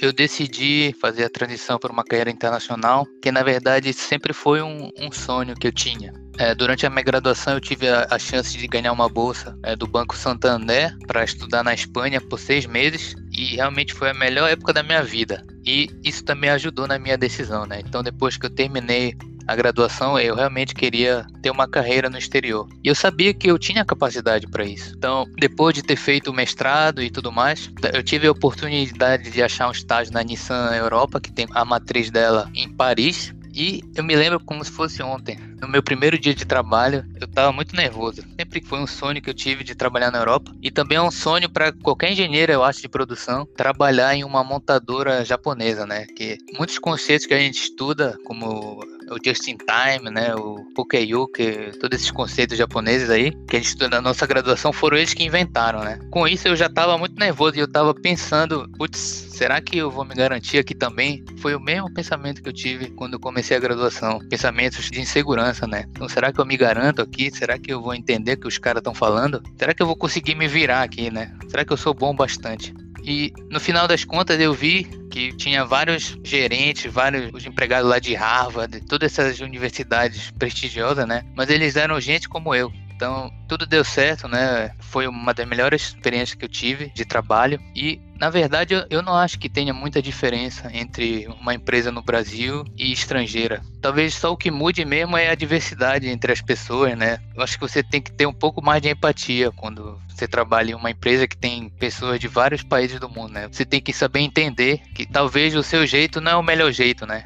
[0.00, 4.90] Eu decidi fazer a transição para uma carreira internacional, que na verdade sempre foi um,
[4.98, 6.12] um sonho que eu tinha.
[6.36, 9.76] É, durante a minha graduação, eu tive a, a chance de ganhar uma bolsa é,
[9.76, 14.50] do Banco Santander para estudar na Espanha por seis meses e realmente foi a melhor
[14.50, 15.44] época da minha vida.
[15.64, 17.80] E isso também ajudou na minha decisão, né?
[17.80, 19.14] Então, depois que eu terminei
[19.46, 22.68] a graduação, eu realmente queria ter uma carreira no exterior.
[22.82, 24.94] E eu sabia que eu tinha capacidade para isso.
[24.96, 29.42] Então, depois de ter feito o mestrado e tudo mais, eu tive a oportunidade de
[29.42, 33.34] achar um estágio na Nissan Europa, que tem a matriz dela em Paris.
[33.56, 35.38] E eu me lembro como se fosse ontem.
[35.60, 38.20] No meu primeiro dia de trabalho, eu estava muito nervoso.
[38.36, 40.50] Sempre foi um sonho que eu tive de trabalhar na Europa.
[40.60, 44.42] E também é um sonho para qualquer engenheiro, eu acho, de produção, trabalhar em uma
[44.42, 46.04] montadora japonesa, né?
[46.16, 51.72] Que muitos conceitos que a gente estuda, como o just in time, né, o Pokeyuke,
[51.80, 55.24] todos esses conceitos japoneses aí, que a gente estuda na nossa graduação, foram eles que
[55.24, 55.98] inventaram, né.
[56.10, 59.90] Com isso eu já estava muito nervoso e eu estava pensando, putz, será que eu
[59.90, 61.24] vou me garantir aqui também?
[61.38, 65.84] Foi o mesmo pensamento que eu tive quando comecei a graduação, pensamentos de insegurança, né.
[65.90, 67.30] Então será que eu me garanto aqui?
[67.30, 69.42] Será que eu vou entender o que os caras estão falando?
[69.58, 71.36] Será que eu vou conseguir me virar aqui, né?
[71.48, 72.74] Será que eu sou bom bastante?
[73.06, 77.98] E no final das contas eu vi que tinha vários gerentes, vários os empregados lá
[77.98, 81.22] de Harvard, todas essas universidades prestigiosas, né?
[81.36, 82.72] Mas eles eram gente como eu.
[83.04, 84.70] Então, tudo deu certo, né?
[84.80, 87.60] Foi uma das melhores experiências que eu tive de trabalho.
[87.76, 92.64] E, na verdade, eu, não acho que tenha muita diferença entre uma empresa no Brasil
[92.78, 93.60] e estrangeira.
[93.82, 97.18] Talvez só o que mude mesmo é a diversidade entre as pessoas, né?
[97.36, 100.70] Eu acho que você tem que ter um pouco mais de empatia quando você trabalha
[100.70, 103.48] em uma empresa que tem pessoas de vários países do mundo, né?
[103.52, 107.04] Você tem que saber entender que talvez o seu jeito não é o melhor jeito,
[107.04, 107.24] né?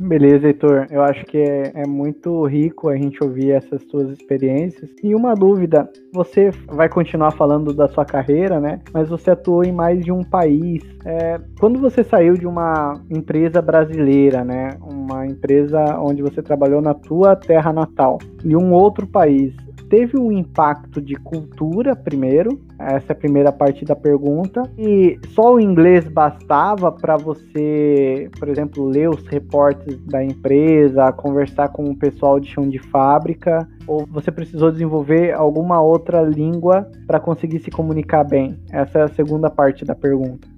[0.00, 0.86] Beleza, Heitor.
[0.90, 4.90] Eu acho que é, é, muito rico a gente ouvir essas suas experiências.
[5.02, 8.80] E uma dúvida: você vai continuar falando da sua carreira, né?
[8.94, 10.82] Mas você atuou em mais de um país.
[11.04, 14.70] É, quando você saiu de uma empresa brasileira, né?
[14.80, 19.54] Uma empresa onde você trabalhou na tua terra natal, e um outro país,
[19.90, 25.54] teve um impacto de cultura primeiro, essa é a primeira parte da pergunta, e só
[25.54, 31.96] o inglês bastava para você, por exemplo, ler os reportes da empresa, conversar com o
[31.96, 37.70] pessoal de chão de fábrica, ou você precisou desenvolver alguma outra língua para conseguir se
[37.70, 38.56] comunicar bem?
[38.70, 40.49] Essa é a segunda parte da pergunta.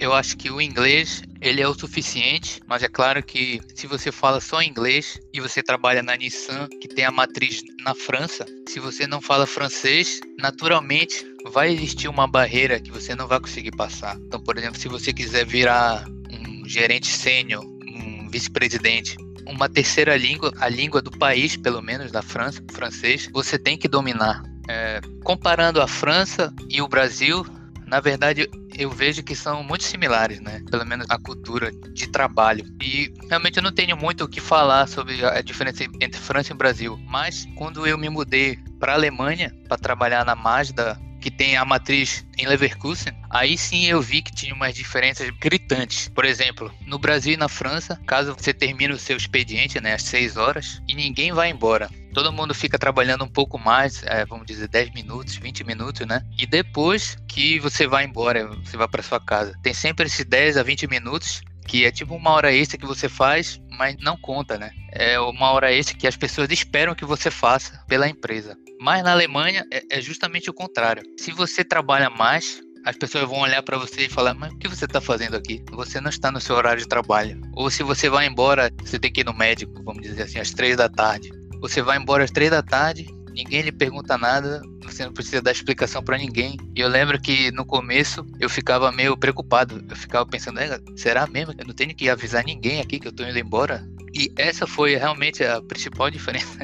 [0.00, 4.10] Eu acho que o inglês ele é o suficiente, mas é claro que se você
[4.10, 8.80] fala só inglês e você trabalha na Nissan, que tem a matriz na França, se
[8.80, 14.16] você não fala francês, naturalmente vai existir uma barreira que você não vai conseguir passar.
[14.16, 20.50] Então, por exemplo, se você quiser virar um gerente sênior, um vice-presidente, uma terceira língua,
[20.60, 24.42] a língua do país, pelo menos da França, francês, você tem que dominar.
[24.66, 27.44] É, comparando a França e o Brasil,
[27.86, 28.48] na verdade,
[28.80, 30.60] eu vejo que são muito similares, né?
[30.70, 32.64] Pelo menos a cultura de trabalho.
[32.82, 36.56] E realmente eu não tenho muito o que falar sobre a diferença entre França e
[36.56, 36.98] Brasil.
[37.06, 42.24] Mas quando eu me mudei para Alemanha para trabalhar na Mazda que tem a matriz
[42.38, 46.08] em Leverkusen, aí sim eu vi que tinha umas diferenças gritantes.
[46.08, 50.02] Por exemplo, no Brasil e na França, caso você termine o seu expediente, né, às
[50.04, 51.90] 6 horas, e ninguém vai embora.
[52.12, 56.22] Todo mundo fica trabalhando um pouco mais, é, vamos dizer 10 minutos, 20 minutos, né?
[56.38, 59.54] E depois que você vai embora, você vai para sua casa.
[59.62, 63.08] Tem sempre esses 10 a 20 minutos que é tipo uma hora extra que você
[63.08, 64.72] faz, mas não conta, né?
[64.90, 68.56] É uma hora extra que as pessoas esperam que você faça pela empresa.
[68.80, 71.04] Mas na Alemanha é, é justamente o contrário.
[71.16, 74.66] Se você trabalha mais, as pessoas vão olhar para você e falar: Mas o que
[74.66, 75.62] você está fazendo aqui?
[75.70, 77.40] Você não está no seu horário de trabalho.
[77.54, 80.50] Ou se você vai embora, você tem que ir no médico, vamos dizer assim, às
[80.50, 81.30] três da tarde.
[81.60, 85.52] Você vai embora às três da tarde, ninguém lhe pergunta nada, você não precisa dar
[85.52, 86.56] explicação para ninguém.
[86.74, 90.58] E eu lembro que no começo eu ficava meio preocupado, eu ficava pensando,
[90.96, 93.86] será mesmo que eu não tenho que avisar ninguém aqui que eu tô indo embora?
[94.14, 96.58] E essa foi realmente a principal diferença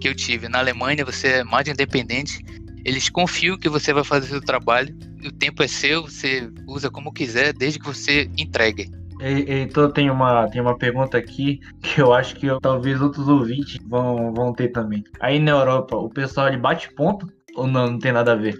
[0.00, 0.48] que eu tive.
[0.48, 2.44] Na Alemanha você é mais independente,
[2.84, 7.12] eles confiam que você vai fazer seu trabalho, o tempo é seu, você usa como
[7.12, 8.90] quiser, desde que você entregue.
[9.24, 13.78] Então tem uma, tem uma pergunta aqui que eu acho que eu, talvez outros ouvintes
[13.86, 15.02] vão, vão ter também.
[15.20, 18.56] Aí na Europa, o pessoal ele bate ponto ou não, não tem nada a ver?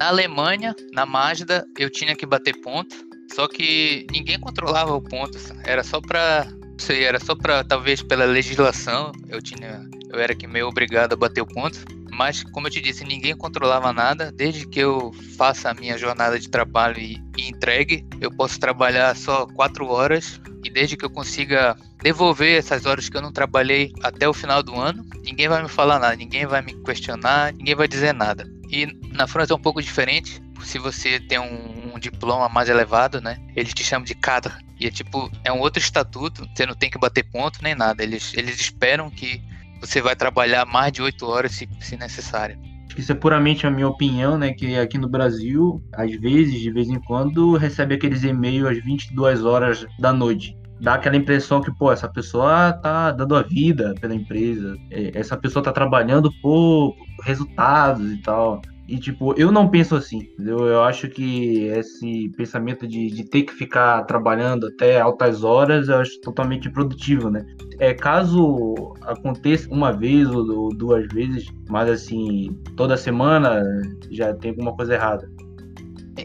[0.00, 2.96] Na Alemanha, na Mazda, eu tinha que bater ponto,
[3.34, 6.44] só que ninguém controlava o ponto, era só para
[6.78, 9.80] sei, era só para talvez pela legislação, eu tinha
[10.12, 11.78] eu era que meio obrigado a bater o ponto,
[12.22, 16.38] mas como eu te disse, ninguém controlava nada, desde que eu faça a minha jornada
[16.38, 21.10] de trabalho e, e entregue, eu posso trabalhar só quatro horas e desde que eu
[21.10, 25.64] consiga devolver essas horas que eu não trabalhei até o final do ano, ninguém vai
[25.64, 28.48] me falar nada, ninguém vai me questionar, ninguém vai dizer nada.
[28.70, 30.40] E na França é um pouco diferente.
[30.62, 33.36] Se você tem um, um diploma mais elevado, né?
[33.56, 34.52] Eles te chamam de cadre.
[34.78, 38.00] E é tipo, é um outro estatuto, você não tem que bater ponto nem nada.
[38.00, 39.42] Eles, eles esperam que
[39.82, 42.56] você vai trabalhar mais de oito horas se, se necessário.
[42.96, 44.52] Isso é puramente a minha opinião, né?
[44.52, 49.44] Que aqui no Brasil, às vezes, de vez em quando, recebe aqueles e-mails às 22
[49.44, 50.56] horas da noite.
[50.80, 55.36] Dá aquela impressão que, pô, essa pessoa tá dando a vida pela empresa, é, essa
[55.36, 58.60] pessoa tá trabalhando por resultados e tal.
[58.88, 60.66] E, tipo, eu não penso assim, entendeu?
[60.66, 65.98] Eu acho que esse pensamento de, de ter que ficar trabalhando até altas horas, eu
[65.98, 67.46] acho totalmente improdutivo, né?
[67.78, 73.62] É, caso aconteça uma vez ou duas vezes, mas assim, toda semana
[74.10, 75.30] já tem alguma coisa errada.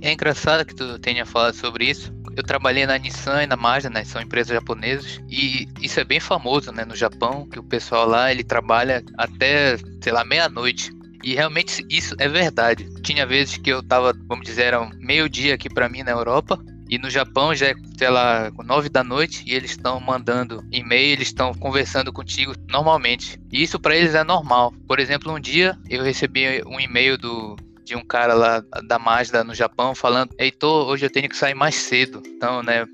[0.01, 2.13] É engraçado que tu tenha falado sobre isso.
[2.35, 4.03] Eu trabalhei na Nissan e na Mazda, né?
[4.03, 5.19] São empresas japonesas.
[5.29, 6.85] E isso é bem famoso, né?
[6.85, 10.91] No Japão, que o pessoal lá, ele trabalha até, sei lá, meia-noite.
[11.27, 12.87] E realmente isso é verdade.
[13.01, 16.57] Tinha vezes que eu tava, vamos dizer, era meio-dia aqui para mim na Europa.
[16.89, 21.11] E no Japão já é, sei lá, nove da noite e eles estão mandando e-mail,
[21.11, 23.37] eles estão conversando contigo normalmente.
[23.51, 24.73] E isso para eles é normal.
[24.87, 29.43] Por exemplo, um dia eu recebi um e-mail do, de um cara lá da Mazda
[29.43, 32.23] no Japão falando: Heitor, hoje eu tenho que sair mais cedo.
[32.25, 32.85] Então, né,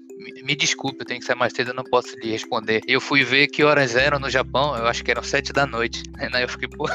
[0.44, 2.82] me desculpe, eu tenho que sair mais cedo, eu não posso lhe responder.
[2.88, 6.02] Eu fui ver que horas eram no Japão, eu acho que eram sete da noite.
[6.18, 6.86] Aí eu fiquei, pô,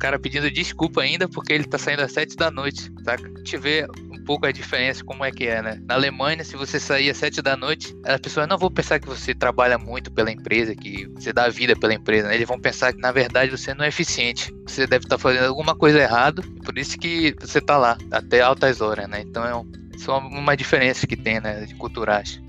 [0.00, 3.24] cara pedindo desculpa ainda porque ele tá saindo às 7 da noite, saca?
[3.24, 5.80] A gente vê um pouco a diferença, como é que é, né?
[5.86, 9.06] Na Alemanha, se você sair às 7 da noite, as pessoas não vão pensar que
[9.06, 12.34] você trabalha muito pela empresa, que você dá vida pela empresa, né?
[12.34, 14.52] Eles vão pensar que, na verdade, você não é eficiente.
[14.66, 18.40] Você deve estar tá fazendo alguma coisa errada, por isso que você tá lá, até
[18.40, 19.20] altas horas, né?
[19.20, 22.40] Então é um, são uma diferença que tem, né, de culturais.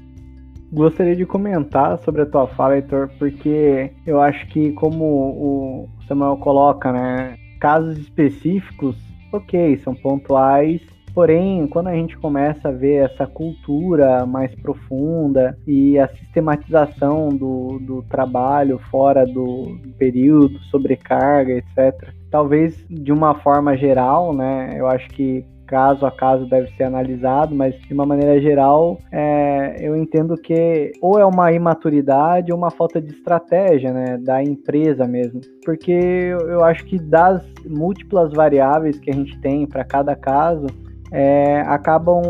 [0.71, 6.37] Gostaria de comentar sobre a tua fala, Heitor, porque eu acho que como o Samuel
[6.37, 8.97] coloca, né, casos específicos,
[9.31, 10.81] ok, são pontuais
[11.13, 17.79] Porém, quando a gente começa a ver essa cultura mais profunda e a sistematização do,
[17.79, 24.73] do trabalho fora do período, sobrecarga, etc., talvez de uma forma geral, né?
[24.77, 29.77] Eu acho que caso a caso deve ser analisado, mas de uma maneira geral, é,
[29.79, 35.07] eu entendo que ou é uma imaturidade ou uma falta de estratégia, né, da empresa
[35.07, 40.67] mesmo, porque eu acho que das múltiplas variáveis que a gente tem para cada caso,
[41.09, 42.21] é, acabam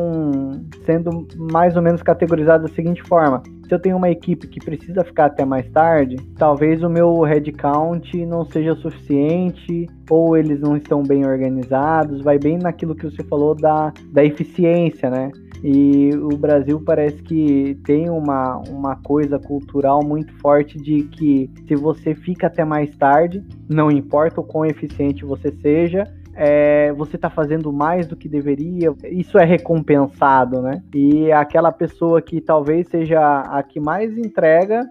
[0.85, 3.41] sendo mais ou menos categorizadas da seguinte forma:
[3.71, 8.25] se eu tenho uma equipe que precisa ficar até mais tarde, talvez o meu headcount
[8.25, 13.55] não seja suficiente, ou eles não estão bem organizados, vai bem naquilo que você falou
[13.55, 15.31] da, da eficiência, né?
[15.63, 21.73] E o Brasil parece que tem uma, uma coisa cultural muito forte de que se
[21.73, 26.03] você fica até mais tarde, não importa o quão eficiente você seja,
[26.43, 30.81] é, você está fazendo mais do que deveria, isso é recompensado, né?
[30.91, 34.83] E aquela pessoa que talvez seja a que mais entrega,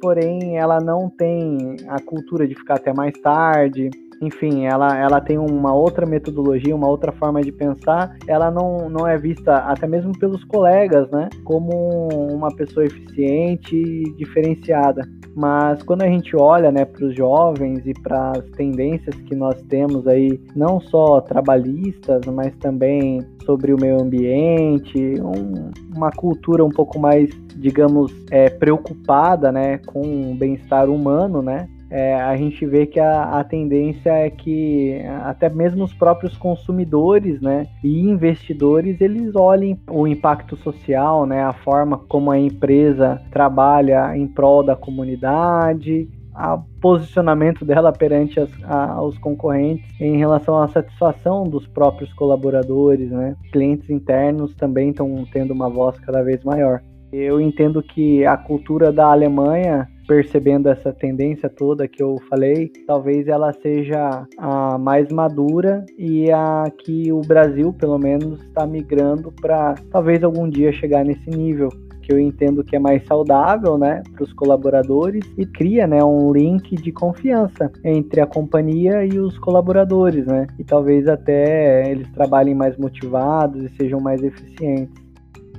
[0.00, 3.90] porém ela não tem a cultura de ficar até mais tarde,
[4.20, 9.06] enfim, ela, ela tem uma outra metodologia, uma outra forma de pensar, ela não, não
[9.06, 15.02] é vista, até mesmo pelos colegas, né, como uma pessoa eficiente e diferenciada.
[15.36, 19.60] Mas quando a gente olha né, para os jovens e para as tendências que nós
[19.62, 26.70] temos aí, não só trabalhistas, mas também sobre o meio ambiente, um, uma cultura um
[26.70, 31.68] pouco mais, digamos, é, preocupada né, com o bem-estar humano, né?
[31.96, 37.40] É, a gente vê que a, a, tendência é que até mesmo os próprios consumidores
[37.40, 44.16] né, e investidores eles olhem o impacto social, né, a forma como a empresa trabalha
[44.16, 50.66] em prol da comunidade, o posicionamento dela perante as, a, os concorrentes em relação à
[50.66, 53.36] satisfação dos próprios colaboradores, né?
[53.52, 56.82] Clientes internos também estão tendo uma voz cada vez maior.
[57.12, 63.26] Eu entendo que a cultura da Alemanha percebendo essa tendência toda que eu falei, talvez
[63.28, 69.74] ela seja a mais madura e a que o Brasil, pelo menos, está migrando para
[69.90, 71.68] talvez algum dia chegar nesse nível
[72.04, 76.32] que eu entendo que é mais saudável, né, para os colaboradores e cria, né, um
[76.32, 82.54] link de confiança entre a companhia e os colaboradores, né, e talvez até eles trabalhem
[82.54, 85.03] mais motivados e sejam mais eficientes.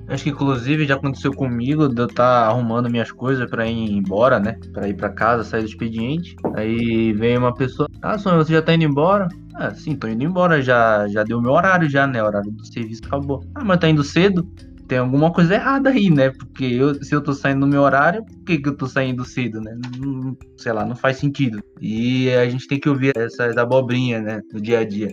[0.08, 3.92] Acho que inclusive já aconteceu comigo de eu estar tá arrumando minhas coisas para ir
[3.92, 4.58] embora, né?
[4.72, 6.36] Para ir para casa, sair do expediente.
[6.56, 9.28] Aí vem uma pessoa: Ah, Sonho, você já tá indo embora?
[9.56, 12.22] Ah, sim, tô indo embora, já, já deu meu horário, já, né?
[12.22, 13.44] O horário do serviço acabou.
[13.56, 14.48] Ah, mas tá indo cedo?
[14.88, 16.30] Tem alguma coisa errada aí, né?
[16.30, 19.26] Porque eu, se eu tô saindo no meu horário, por que, que eu tô saindo
[19.26, 19.76] cedo, né?
[19.98, 21.64] Não, sei lá, não faz sentido.
[21.82, 24.42] E a gente tem que ouvir essas abobrinhas, né?
[24.54, 25.10] No dia a dia.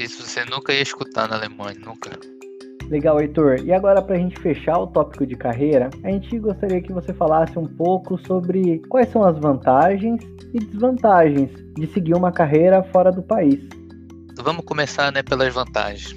[0.00, 2.10] Isso você nunca ia escutar na Alemanha, nunca.
[2.88, 3.60] Legal, Heitor.
[3.64, 7.12] E agora, para a gente fechar o tópico de carreira, a gente gostaria que você
[7.12, 10.22] falasse um pouco sobre quais são as vantagens
[10.54, 13.60] e desvantagens de seguir uma carreira fora do país.
[14.40, 16.14] Vamos começar né, pelas vantagens.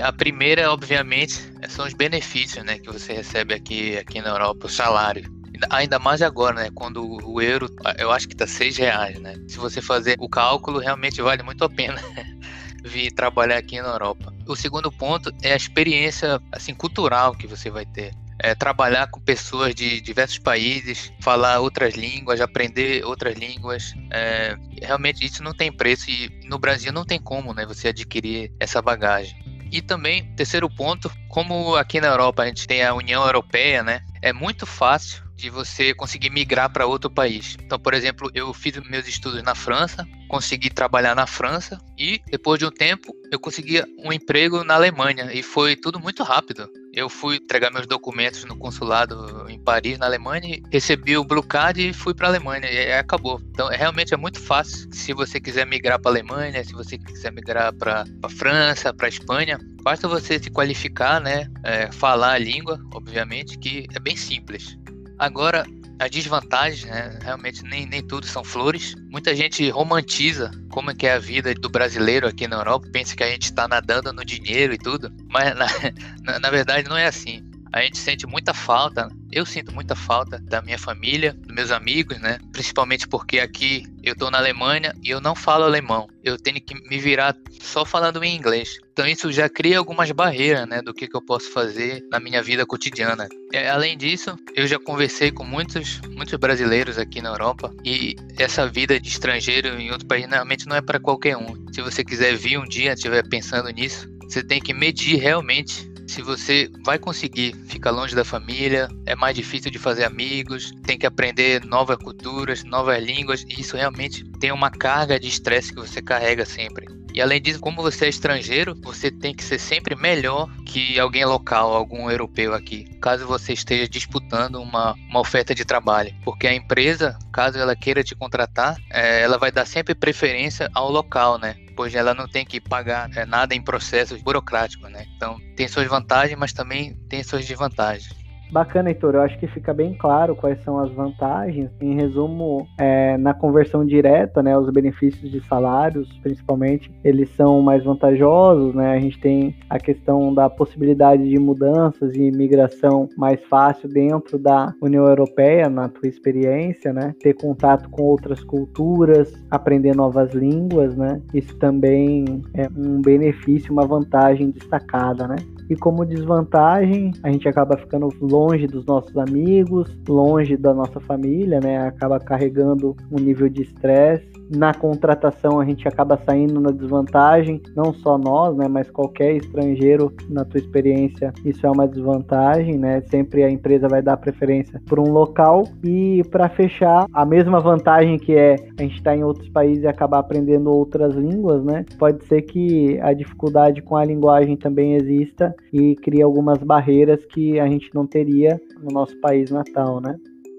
[0.00, 4.70] A primeira, obviamente, são os benefícios né, que você recebe aqui, aqui na Europa, o
[4.70, 5.24] salário.
[5.70, 6.70] Ainda mais agora, né?
[6.74, 7.68] Quando o euro,
[7.98, 9.34] eu acho que tá seis reais, né?
[9.46, 12.00] Se você fazer o cálculo, realmente vale muito a pena
[12.84, 14.32] vir trabalhar aqui na Europa.
[14.46, 18.12] O segundo ponto é a experiência assim cultural que você vai ter.
[18.38, 23.94] É, trabalhar com pessoas de diversos países, falar outras línguas, aprender outras línguas.
[24.10, 28.52] É, realmente isso não tem preço e no Brasil não tem como né, você adquirir
[28.58, 29.40] essa bagagem.
[29.70, 34.02] E também, terceiro ponto, como aqui na Europa a gente tem a União Europeia, né?
[34.20, 37.56] É muito fácil de você conseguir migrar para outro país.
[37.64, 42.60] Então, por exemplo, eu fiz meus estudos na França, consegui trabalhar na França e depois
[42.60, 46.70] de um tempo eu consegui um emprego na Alemanha e foi tudo muito rápido.
[46.94, 51.88] Eu fui entregar meus documentos no consulado em Paris, na Alemanha, recebi o Blue Card
[51.88, 53.40] e fui para a Alemanha e acabou.
[53.50, 54.88] Então, realmente é muito fácil.
[54.92, 59.06] Se você quiser migrar para a Alemanha, se você quiser migrar para a França, para
[59.06, 61.48] a Espanha, basta você se qualificar, né?
[61.64, 64.76] É, falar a língua, obviamente, que é bem simples.
[65.22, 65.64] Agora,
[66.00, 67.16] a desvantagem, né?
[67.22, 68.96] Realmente nem, nem tudo são flores.
[69.08, 73.14] Muita gente romantiza como é que é a vida do brasileiro aqui na Europa, pensa
[73.14, 75.66] que a gente está nadando no dinheiro e tudo, mas na,
[76.26, 77.40] na, na verdade não é assim
[77.72, 82.18] a gente sente muita falta, eu sinto muita falta da minha família, dos meus amigos,
[82.20, 82.38] né?
[82.52, 86.06] Principalmente porque aqui eu tô na Alemanha e eu não falo alemão.
[86.22, 88.76] Eu tenho que me virar só falando em inglês.
[88.92, 92.42] Então isso já cria algumas barreiras, né, do que, que eu posso fazer na minha
[92.42, 93.26] vida cotidiana.
[93.72, 99.00] Além disso, eu já conversei com muitos, muitos brasileiros aqui na Europa e essa vida
[99.00, 101.54] de estrangeiro em outro país realmente não é para qualquer um.
[101.72, 106.20] Se você quiser vir um dia, estiver pensando nisso, você tem que medir realmente se
[106.20, 111.06] você vai conseguir ficar longe da família, é mais difícil de fazer amigos, tem que
[111.06, 116.02] aprender novas culturas, novas línguas, e isso realmente tem uma carga de estresse que você
[116.02, 116.81] carrega sempre.
[117.14, 121.24] E além disso, como você é estrangeiro, você tem que ser sempre melhor que alguém
[121.24, 126.14] local, algum europeu aqui, caso você esteja disputando uma, uma oferta de trabalho.
[126.24, 130.90] Porque a empresa, caso ela queira te contratar, é, ela vai dar sempre preferência ao
[130.90, 131.56] local, né?
[131.76, 135.06] Pois ela não tem que pagar é, nada em processos burocráticos, né?
[135.16, 138.21] Então tem suas vantagens, mas também tem suas desvantagens.
[138.52, 139.14] Bacana, Heitor.
[139.14, 141.70] Eu acho que fica bem claro quais são as vantagens.
[141.80, 147.82] Em resumo, é, na conversão direta, né, os benefícios de salários, principalmente, eles são mais
[147.82, 148.74] vantajosos.
[148.74, 148.92] Né?
[148.92, 154.74] A gente tem a questão da possibilidade de mudanças e migração mais fácil dentro da
[154.82, 157.14] União Europeia, na tua experiência, né?
[157.20, 161.22] Ter contato com outras culturas, aprender novas línguas, né?
[161.32, 165.36] Isso também é um benefício, uma vantagem destacada, né?
[165.68, 171.60] E como desvantagem, a gente acaba ficando longe dos nossos amigos, longe da nossa família,
[171.60, 171.78] né?
[171.86, 177.92] Acaba carregando um nível de estresse na contratação a gente acaba saindo na desvantagem, não
[177.92, 183.00] só nós, né, mas qualquer estrangeiro na tua experiência, isso é uma desvantagem, né?
[183.02, 188.18] Sempre a empresa vai dar preferência por um local e para fechar, a mesma vantagem
[188.18, 191.84] que é a gente estar tá em outros países e acabar aprendendo outras línguas, né?
[191.98, 197.58] Pode ser que a dificuldade com a linguagem também exista e crie algumas barreiras que
[197.58, 200.16] a gente não teria no nosso país natal, né?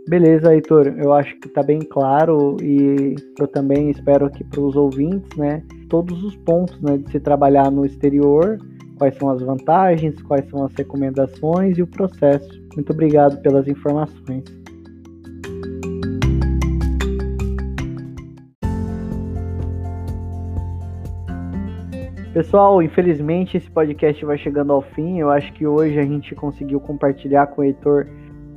[0.08, 4.76] Beleza, Heitor, eu acho que está bem claro e eu também espero que para os
[4.76, 8.58] ouvintes, né, todos os pontos né, de se trabalhar no exterior,
[8.98, 12.62] quais são as vantagens, quais são as recomendações e o processo.
[12.76, 14.44] Muito obrigado pelas informações.
[22.34, 25.20] Pessoal, infelizmente esse podcast vai chegando ao fim.
[25.20, 28.08] Eu acho que hoje a gente conseguiu compartilhar com o Heitor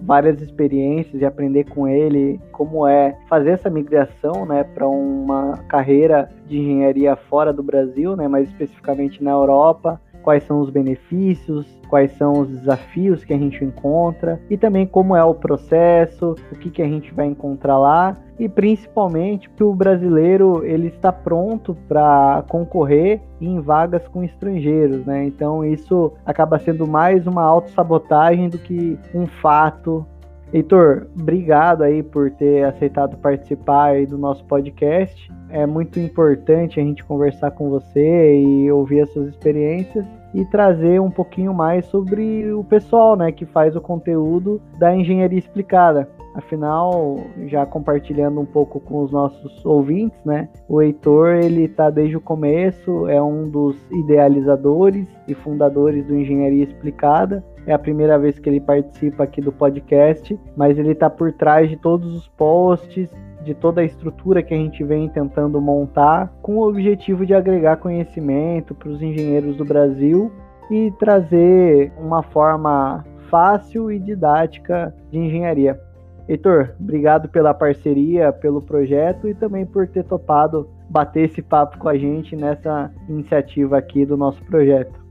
[0.01, 6.31] várias experiências e aprender com ele como é fazer essa migração, né, para uma carreira
[6.47, 12.13] de engenharia fora do Brasil, né, mais especificamente na Europa, quais são os benefícios, quais
[12.13, 16.71] são os desafios que a gente encontra e também como é o processo, o que,
[16.71, 22.45] que a gente vai encontrar lá e principalmente que o brasileiro ele está pronto para
[22.49, 25.25] concorrer em vagas com estrangeiros, né?
[25.25, 30.07] Então isso acaba sendo mais uma autossabotagem do que um fato.
[30.53, 35.31] Heitor, obrigado aí por ter aceitado participar do nosso podcast.
[35.49, 40.07] É muito importante a gente conversar com você e ouvir as suas experiências
[40.37, 45.39] e trazer um pouquinho mais sobre o pessoal, né, que faz o conteúdo da engenharia
[45.39, 46.07] explicada.
[46.35, 47.17] Afinal,
[47.47, 50.51] já compartilhando um pouco com os nossos ouvintes, né?
[50.69, 56.65] O Heitor, ele está desde o começo, é um dos idealizadores e fundadores do Engenharia
[56.65, 57.43] Explicada.
[57.67, 61.71] É a primeira vez que ele participa aqui do podcast, mas ele está por trás
[61.71, 63.11] de todos os posts,
[63.47, 67.77] de toda a estrutura que a gente vem tentando montar, com o objetivo de agregar
[67.77, 70.33] conhecimento para os engenheiros do Brasil
[70.69, 75.81] e trazer uma forma fácil e didática de engenharia.
[76.29, 81.89] Heitor, obrigado pela parceria, pelo projeto e também por ter topado bater esse papo com
[81.89, 85.07] a gente nessa iniciativa aqui do nosso projeto.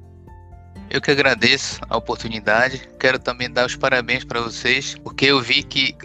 [0.89, 2.87] Eu que agradeço a oportunidade.
[2.99, 5.95] Quero também dar os parabéns para vocês, porque eu vi que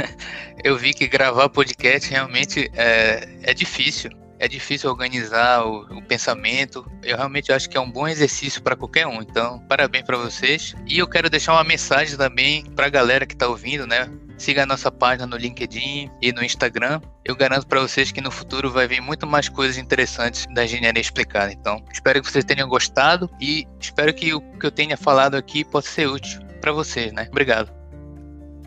[0.64, 4.10] eu vi que gravar podcast realmente é, é difícil.
[4.40, 6.86] É difícil organizar o, o, pensamento.
[7.02, 9.20] Eu realmente acho que é um bom exercício para qualquer um.
[9.20, 10.76] Então, parabéns para vocês.
[10.86, 14.08] E eu quero deixar uma mensagem também para a galera que está ouvindo, né?
[14.36, 17.00] Siga a nossa página no LinkedIn e no Instagram.
[17.24, 21.00] Eu garanto para vocês que no futuro vai vir muito mais coisas interessantes da engenharia
[21.00, 21.52] explicada.
[21.52, 25.64] Então, espero que vocês tenham gostado e espero que o que eu tenha falado aqui
[25.64, 27.26] possa ser útil para vocês, né?
[27.28, 27.72] Obrigado.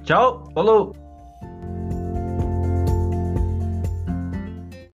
[0.04, 0.94] Tchau, falou!